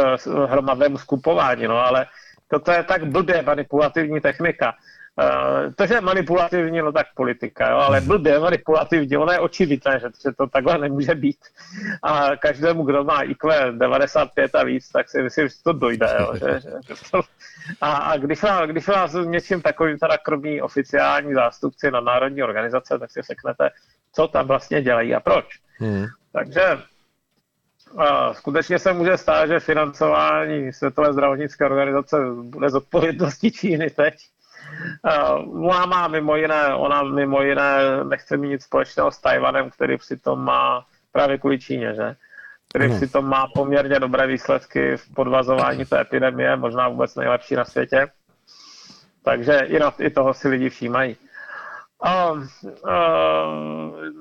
[0.48, 2.06] hromadnému skupování, no ale
[2.48, 4.74] toto je tak blbě manipulativní technika.
[5.18, 10.00] Uh, to, že je manipulativní, no tak politika, jo, ale blbě manipulativní, ono je očividné,
[10.00, 11.38] že, že to takhle nemůže být.
[12.02, 16.16] A každému, kdo má IQ 95 a víc, tak si myslím, že to dojde.
[16.20, 17.20] Jo, že, že, to,
[17.80, 22.98] a, a když, vás, když vás něčím takovým teda krmí oficiální zástupci na národní organizace,
[22.98, 23.70] tak si řeknete,
[24.12, 25.46] co tam vlastně dělají a proč.
[25.78, 26.06] Hmm.
[26.32, 26.78] Takže
[27.96, 34.14] a skutečně se může stát, že financování Světové zdravotnické organizace bude z odpovědnosti Číny teď.
[35.46, 40.44] Ona má mimo jiné, ona mimo jiné nechce mít nic společného s Tajvanem, který přitom
[40.44, 42.16] má právě kvůli Číně, že?
[42.72, 42.96] který hmm.
[42.96, 48.06] přitom má poměrně dobré výsledky v podvazování té epidemie, možná vůbec nejlepší na světě.
[49.24, 51.16] Takže i, na, i toho si lidi všímají.
[52.02, 52.34] A, a,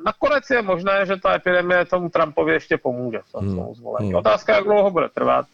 [0.06, 3.74] nakonec je možné, že ta epidemie tomu Trumpovi ještě pomůže hmm.
[3.74, 4.08] zvolení.
[4.08, 4.16] Hmm.
[4.16, 5.46] Otázka, jak dlouho bude trvat.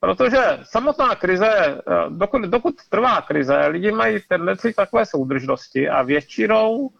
[0.00, 6.90] Protože samotná krize, dokud, dokud trvá krize, lidi mají tendenci k takové soudržnosti a většinou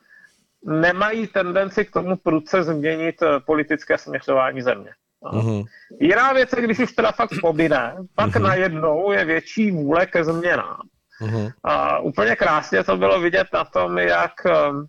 [0.64, 3.14] nemají tendenci k tomu prudce změnit
[3.46, 4.90] politické směřování země.
[5.22, 5.64] Mm-hmm.
[6.00, 8.42] Jiná věc je, když už teda fakt pobine, pak mm-hmm.
[8.42, 10.80] najednou je větší vůle ke změnám.
[11.22, 11.52] Mm-hmm.
[11.64, 14.86] A úplně krásně to bylo vidět na tom, jak, um,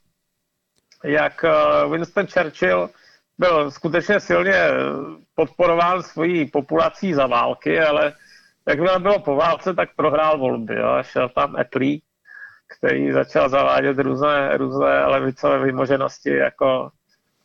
[1.04, 1.46] jak
[1.92, 2.90] Winston Churchill
[3.38, 4.62] byl skutečně silně
[5.38, 8.14] podporován svojí populací za války, ale
[8.68, 10.76] jakmile bylo po válce, tak prohrál volby.
[10.76, 10.98] Jo?
[11.02, 12.02] Šel tam Etley,
[12.78, 16.90] který začal zavádět různé, různé levicové vymoženosti jako,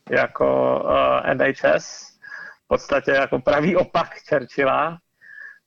[0.09, 2.13] jako uh, NHS,
[2.73, 4.97] podstatě jako pravý opak Churchilla.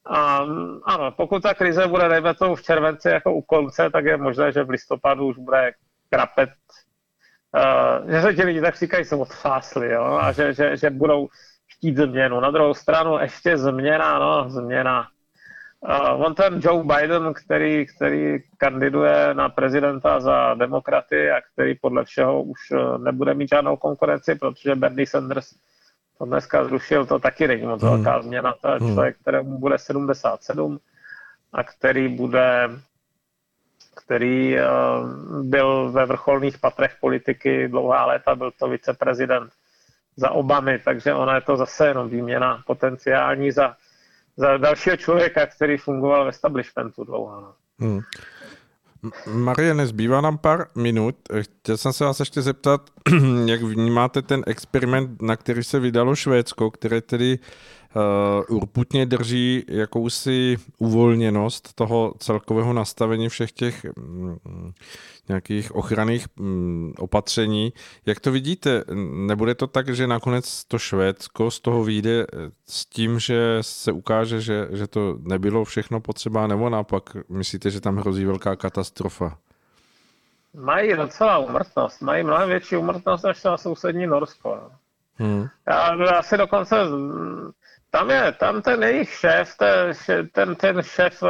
[0.06, 0.38] A,
[0.84, 4.52] ano, pokud ta krize bude, dejme tomu v červenci jako u konce, tak je možné,
[4.52, 5.72] že v listopadu už bude
[6.10, 6.50] krapet,
[7.54, 11.28] uh, že se ti lidi tak říkají, jsou odfásli, jo, a že, že, že budou
[11.76, 12.40] chtít změnu.
[12.40, 15.08] Na druhou stranu ještě změna, no, změna.
[15.80, 22.04] Uh, on ten Joe Biden, který, který kandiduje na prezidenta za demokraty a který podle
[22.04, 22.58] všeho už
[22.98, 25.48] nebude mít žádnou konkurenci, protože Bernie Sanders
[26.18, 27.90] to dneska zrušil, to taky není moc hmm.
[27.90, 28.54] velká změna.
[28.60, 28.94] To je hmm.
[28.94, 30.78] člověk, kterému bude 77
[31.52, 32.68] a který bude
[34.04, 39.52] který uh, byl ve vrcholných patrech politiky dlouhá léta, byl to viceprezident
[40.16, 43.76] za Obamy, takže ona je to zase jenom výměna potenciální za,
[44.36, 47.54] za dalšího člověka, který fungoval v establishmentu dlouho.
[47.78, 48.00] Hmm.
[49.26, 51.16] Marie, nezbývá nám pár minut.
[51.40, 52.90] Chtěl jsem se vás ještě zeptat,
[53.46, 57.38] jak vnímáte ten experiment, na který se vydalo Švédsko, které tedy
[57.94, 64.72] uh, urputně drží jakousi uvolněnost toho celkového nastavení všech těch mm,
[65.28, 67.72] nějakých ochranných mm, opatření.
[68.06, 68.84] Jak to vidíte?
[69.12, 73.92] Nebude to tak, že nakonec to Švédsko z toho vyjde eh, s tím, že se
[73.92, 79.38] ukáže, že, že to nebylo všechno potřeba, nebo naopak myslíte, že tam hrozí velká katastrofa?
[80.54, 84.60] Mají docela umrtnost, mají mnohem větší umrtnost než na sousední Norsko.
[85.14, 85.46] Hmm.
[85.68, 86.76] Já, já si dokonce,
[87.96, 89.94] tam je, tam ten jejich šéf, ten,
[90.32, 91.28] ten, ten šéf uh,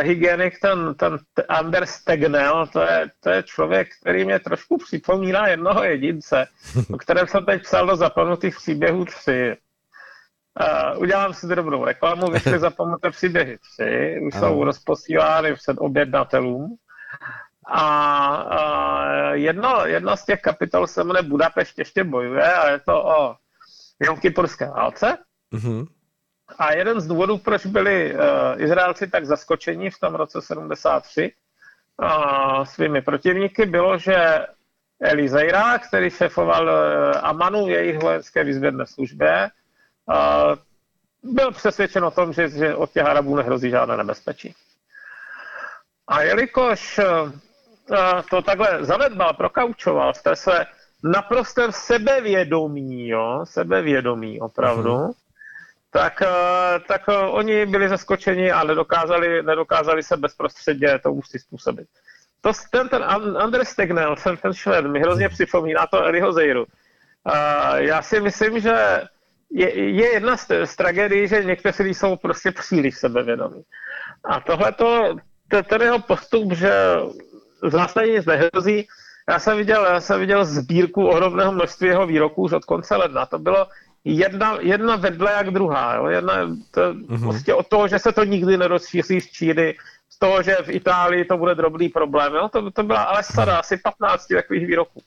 [0.00, 5.84] hygienik, ten, ten Anders Tegnell, to je, to je člověk, který mě trošku připomíná jednoho
[5.84, 6.46] jedince,
[6.94, 9.56] o kterém jsem teď psal do zapomenutých příběhů 3.
[10.60, 16.76] Uh, udělám si drobnou reklamu, vyšly zapomenuté příběhy 3, už jsou rozposílány před objednatelům.
[17.66, 17.86] A,
[18.34, 23.36] a jedno, jedno z těch kapitol se jmenuje Budapešť ještě bojuje a je to o
[24.00, 25.18] Jomkypurské válce.
[25.52, 25.86] Mm-hmm.
[26.58, 28.20] A jeden z důvodů, proč byli uh,
[28.56, 31.32] Izraelci tak zaskočeni v tom roce 73
[32.02, 34.46] uh, svými protivníky, bylo, že
[35.00, 36.72] Elizeira, který šefoval uh,
[37.22, 39.50] Amanu, jejich vojenské výzvědné službě,
[40.06, 44.54] uh, byl přesvědčen o tom, že, že od těch Arabů nehrozí žádné nebezpečí.
[46.08, 47.30] A jelikož uh,
[48.30, 50.66] to takhle zanedbal, prokaučoval v té své
[51.04, 55.12] naprostém sebevědomí, jo, sebevědomí opravdu, uh-huh
[55.90, 61.88] tak, eh, tak eh, oni byli zaskočeni a nedokázali, nedokázali se bezprostředně to ústí způsobit.
[62.40, 63.04] To, ten, ten
[63.38, 65.34] Anders Tegnell, ten, ten Šved, mi hrozně hmm.
[65.34, 66.64] připomíná to Eliho Zejru.
[66.64, 69.02] Uh, já si myslím, že
[69.50, 73.62] je, je jedna z, z tragédií, že někteří jsou prostě příliš sebevědomí.
[74.24, 75.16] A tohle to,
[75.68, 76.72] ten jeho postup, že
[77.62, 78.88] z nás tady nic nehrozí,
[79.28, 83.26] já jsem viděl, já jsem viděl sbírku ohromného množství jeho výroků už od konce ledna.
[83.26, 83.66] To bylo
[84.04, 85.94] jedna, jedna vedle jak druhá.
[85.94, 86.06] Jo?
[86.06, 86.34] Jedna,
[86.70, 87.20] to, mm-hmm.
[87.20, 89.74] prostě od toho, že se to nikdy nerozšíří z Číny,
[90.10, 92.34] z toho, že v Itálii to bude drobný problém.
[92.34, 92.48] Jo?
[92.48, 95.02] To, to byla ale sada asi 15 takových výroků.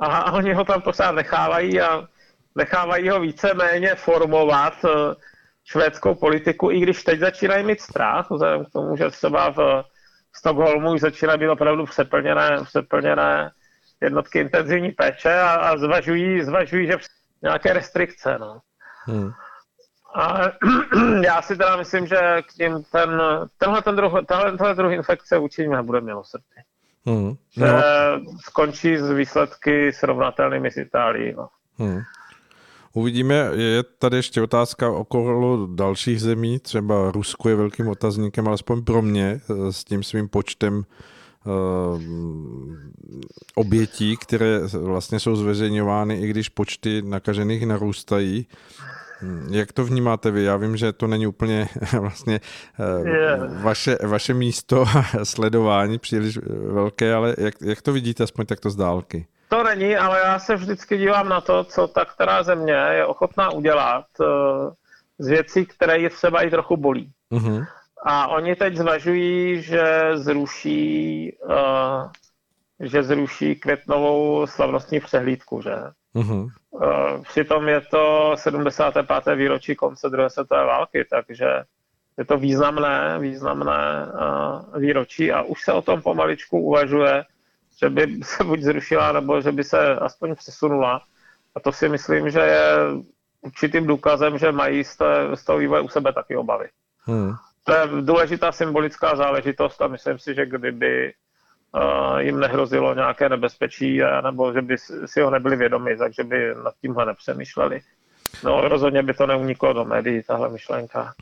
[0.00, 2.08] A, a oni ho tam pořád nechávají a
[2.54, 5.14] nechávají ho více-méně formovat eh,
[5.64, 9.84] švédskou politiku, i když teď začínají mít strach, vzhledem k tomu, že třeba v
[10.36, 13.50] Stockholmu už začínají být opravdu přeplněné, přeplněné
[14.00, 16.96] jednotky intenzivní péče a, a zvažují, zvažují, že
[17.42, 18.38] nějaké restrikce.
[18.40, 18.60] No.
[19.06, 19.30] Hmm.
[20.14, 20.40] A
[21.24, 23.20] já si teda myslím, že k tím ten,
[23.58, 26.62] tenhle, ten druh, tenhle, tenhle druh infekce učiníme nebude milosrdný.
[27.06, 27.34] Hmm.
[27.56, 27.66] No.
[27.66, 27.72] Že
[28.40, 31.34] skončí s výsledky srovnatelnými s Itálií.
[31.36, 31.48] No.
[31.78, 32.00] Hmm.
[32.94, 39.02] Uvidíme, je tady ještě otázka okolo dalších zemí, třeba Rusko je velkým otazníkem, alespoň pro
[39.02, 39.40] mě,
[39.70, 41.11] s tím svým počtem Eh,
[43.54, 48.46] obětí, které vlastně jsou zveřejňovány, i když počty nakažených narůstají.
[49.50, 50.44] Jak to vnímáte vy?
[50.44, 51.68] Já vím, že to není úplně
[52.00, 52.40] vlastně
[53.04, 53.62] yeah.
[53.62, 54.84] vaše, vaše místo
[55.24, 56.38] sledování příliš
[56.72, 59.26] velké, ale jak, jak to vidíte aspoň takto z dálky?
[59.48, 63.50] To není, ale já se vždycky dívám na to, co ta která země je ochotná
[63.50, 64.24] udělat eh,
[65.18, 67.12] z věcí, které je třeba i trochu bolí.
[67.32, 67.66] Uh-huh.
[68.04, 72.10] A oni teď zvažují, že zruší, uh,
[72.80, 75.76] že zruší květnovou slavnostní přehlídku, že?
[76.14, 76.48] Uh-huh.
[76.70, 79.36] Uh, přitom je to 75.
[79.36, 81.46] výročí konce druhé světové války, takže
[82.18, 87.24] je to významné, významné uh, výročí a už se o tom pomaličku uvažuje,
[87.80, 91.02] že by se buď zrušila, nebo že by se aspoň přesunula.
[91.54, 92.66] A to si myslím, že je
[93.40, 96.68] určitým důkazem, že mají z, té, z toho vývoje u sebe taky obavy.
[97.04, 97.34] Hmm
[97.64, 101.14] to je důležitá symbolická záležitost a myslím si, že kdyby
[101.72, 106.74] uh, jim nehrozilo nějaké nebezpečí, nebo že by si ho nebyli vědomi, takže by nad
[106.80, 107.80] tímhle nepřemýšleli.
[108.44, 111.14] No rozhodně by to neuniklo do médií, tahle myšlenka.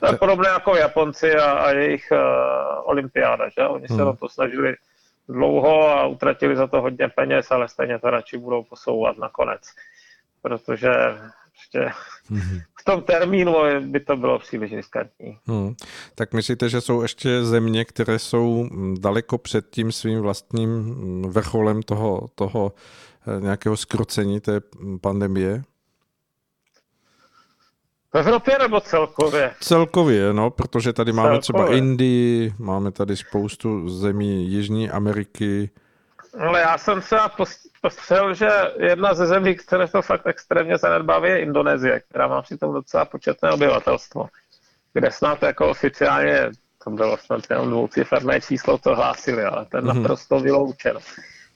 [0.00, 2.18] To je podobné jako Japonci a, a jejich uh,
[2.90, 3.68] olympiáda, že?
[3.68, 4.04] Oni se hmm.
[4.04, 4.74] na to snažili
[5.28, 9.62] dlouho a utratili za to hodně peněz, ale stejně to radši budou posouvat nakonec.
[10.42, 10.90] Protože
[11.54, 11.92] prostě
[12.28, 15.38] hmm v tom termínu by to bylo příliš riskantní.
[15.46, 15.74] Hmm.
[16.14, 22.28] Tak myslíte, že jsou ještě země, které jsou daleko před tím svým vlastním vrcholem toho,
[22.34, 22.72] toho
[23.26, 24.60] eh, nějakého skrocení té
[25.00, 25.62] pandemie?
[28.14, 29.54] V Evropě nebo celkově?
[29.60, 31.30] Celkově, no, protože tady celkově.
[31.30, 35.70] máme třeba Indii, máme tady spoustu zemí Jižní Ameriky.
[36.38, 37.20] Ale já jsem se
[37.84, 42.72] postřel, že jedna ze zemí, které to fakt extrémně zanedbávají, je Indonésie, která má přitom
[42.74, 44.28] docela početné obyvatelstvo,
[44.92, 46.50] kde snad jako oficiálně
[46.84, 50.02] to bylo snad jenom dvouciferné číslo, to hlásili, ale to je mm-hmm.
[50.02, 51.00] naprosto vyloučeno.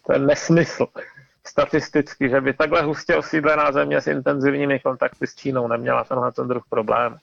[0.07, 0.87] To je nesmysl
[1.47, 6.49] statisticky, že by takhle hustě osídlená země s intenzivními kontakty s Čínou neměla tenhle ten
[6.49, 7.17] druh problém.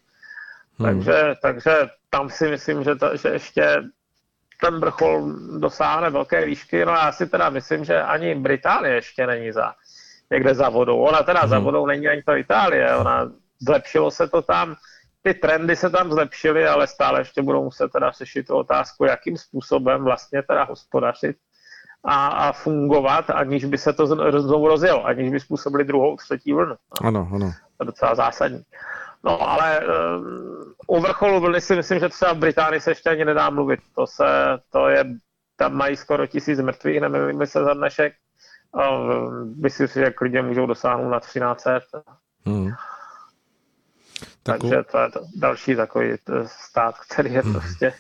[0.79, 0.87] Hmm.
[0.87, 1.71] Takže, takže
[2.09, 3.83] tam si myslím, že, to, že ještě
[4.61, 6.85] ten vrchol dosáhne velké výšky.
[6.85, 9.73] No já si teda myslím, že ani Británie ještě není za,
[10.31, 10.99] někde za vodou.
[10.99, 11.49] Ona teda hmm.
[11.49, 12.95] za vodou není ani to Itálie.
[12.95, 14.75] Ona zlepšilo se to tam,
[15.21, 19.37] ty trendy se tam zlepšily, ale stále ještě budou muset teda řešit tu otázku, jakým
[19.37, 21.35] způsobem vlastně teda hospodařit
[22.03, 24.07] a, a fungovat, aniž by se to
[24.41, 26.75] znovu rozjelo, aniž by způsobili druhou, třetí vlnu.
[27.01, 27.51] Ano, ano.
[27.83, 28.63] Docela zásadní.
[29.23, 33.25] No ale uh, u vrcholu vlny si myslím, že třeba v Británii se ještě ani
[33.25, 33.79] nedá mluvit.
[33.95, 34.25] To, se,
[34.71, 35.05] to je,
[35.55, 38.13] tam mají skoro tisíc mrtvých, nevím, se za dnešek.
[38.71, 41.63] Uh, myslím si, že klidně můžou dosáhnout na 13.
[42.45, 42.71] Hmm.
[44.43, 46.15] Takže to je to další takový
[46.45, 47.53] stát, který je hmm.
[47.53, 47.93] prostě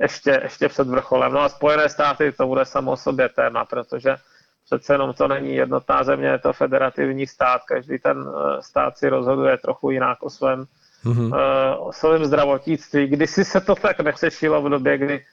[0.00, 1.32] ještě, ještě před vrcholem.
[1.32, 4.16] No a Spojené státy, to bude samo o sobě téma, protože
[4.64, 9.08] přece jenom to není jednotná země, je to federativní stát, každý ten eh, stát si
[9.08, 10.64] rozhoduje trochu jinak o svém,
[11.04, 11.34] mm-hmm.
[11.78, 13.06] o svém zdravotnictví.
[13.06, 15.24] Kdysi se to tak neřešilo v době, kdy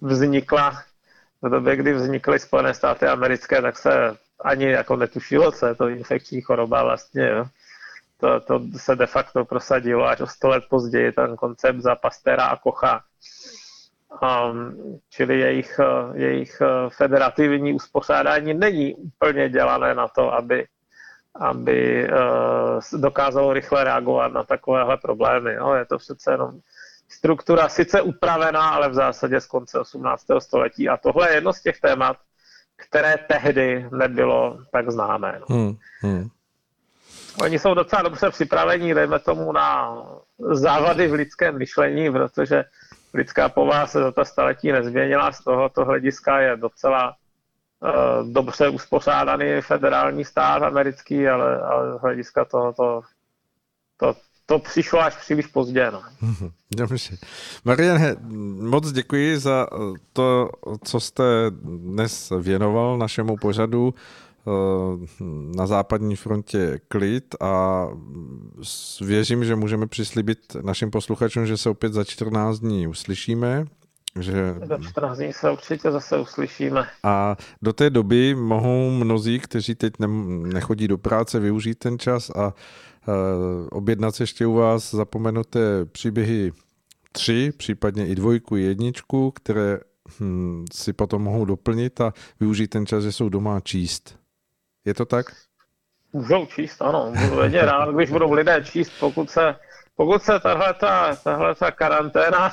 [0.00, 0.82] vznikla,
[1.42, 5.88] v době, kdy vznikly Spojené státy americké, tak se ani jako netušilo, co je to
[5.88, 7.28] infekční choroba vlastně.
[7.28, 7.46] Jo.
[8.20, 12.44] To, to se de facto prosadilo až o sto let později, ten koncept za Pastera
[12.44, 13.02] a Kocha
[15.10, 20.66] čili jejich, eh, jejich eh, federativní uspořádání není úplně dělané na to, aby,
[21.34, 25.56] aby uh, dokázalo rychle reagovat na takovéhle problémy.
[25.56, 26.60] No, je to přece jenom
[27.08, 30.24] struktura sice upravená, ale v zásadě z konce 18.
[30.38, 30.88] století.
[30.88, 32.16] A tohle je jedno z těch témat,
[32.76, 35.40] které tehdy nebylo tak známé.
[35.40, 35.56] No.
[35.56, 36.28] Hmm, hmm.
[37.42, 39.96] Oni jsou docela dobře připraveni, dejme tomu, na
[40.38, 42.64] závady v lidském myšlení, protože
[43.14, 47.14] lidská povaha se za ta staletí nezměnila, z tohoto hlediska je docela
[47.80, 53.00] uh, dobře uspořádaný federální stát americký, ale, ale z hlediska tohoto
[53.96, 54.14] to,
[54.46, 55.90] to přišlo až příliš pozdě.
[55.90, 56.02] No.
[56.76, 57.16] Dobře.
[57.64, 58.00] Marian,
[58.60, 59.66] moc děkuji za
[60.12, 60.50] to,
[60.84, 61.24] co jste
[61.64, 63.94] dnes věnoval našemu pořadu.
[64.46, 65.06] Eh,
[65.56, 67.86] na západní frontě klid a
[69.00, 73.64] věřím, že můžeme přislíbit našim posluchačům, že se opět za 14 dní uslyšíme.
[74.20, 74.54] Že...
[74.68, 76.86] Za 14 dní se určitě zase uslyšíme.
[77.02, 80.06] A do té doby mohou mnozí, kteří teď ne,
[80.52, 83.14] nechodí do práce, využít ten čas a uh,
[83.70, 86.52] objednat se ještě u vás zapomenuté příběhy
[87.12, 89.78] tři, případně i dvojku, jedničku, které
[90.20, 94.23] hm, si potom mohou doplnit a využít ten čas, že jsou doma číst.
[94.84, 95.26] Je to tak?
[96.12, 97.12] Můžou číst, ano.
[97.24, 99.54] Budu vědět rád, když budou lidé číst, pokud se,
[99.96, 100.74] pokud se tahle,
[101.24, 102.52] tahle ta karanténa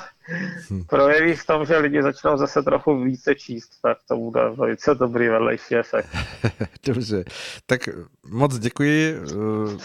[0.69, 0.84] hm.
[0.89, 5.27] projeví v tom, že lidi začnou zase trochu více číst, tak to bude velice dobrý
[5.27, 6.09] vedlejší efekt.
[6.86, 7.23] Dobře,
[7.65, 7.89] tak
[8.29, 9.21] moc děkuji,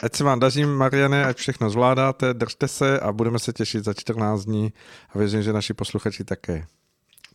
[0.02, 3.94] ať se vám daří, Mariane, ať všechno zvládáte, držte se a budeme se těšit za
[3.94, 4.72] 14 dní
[5.10, 6.66] a věřím, že naši posluchači také.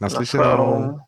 [0.01, 0.99] Naslyšenou.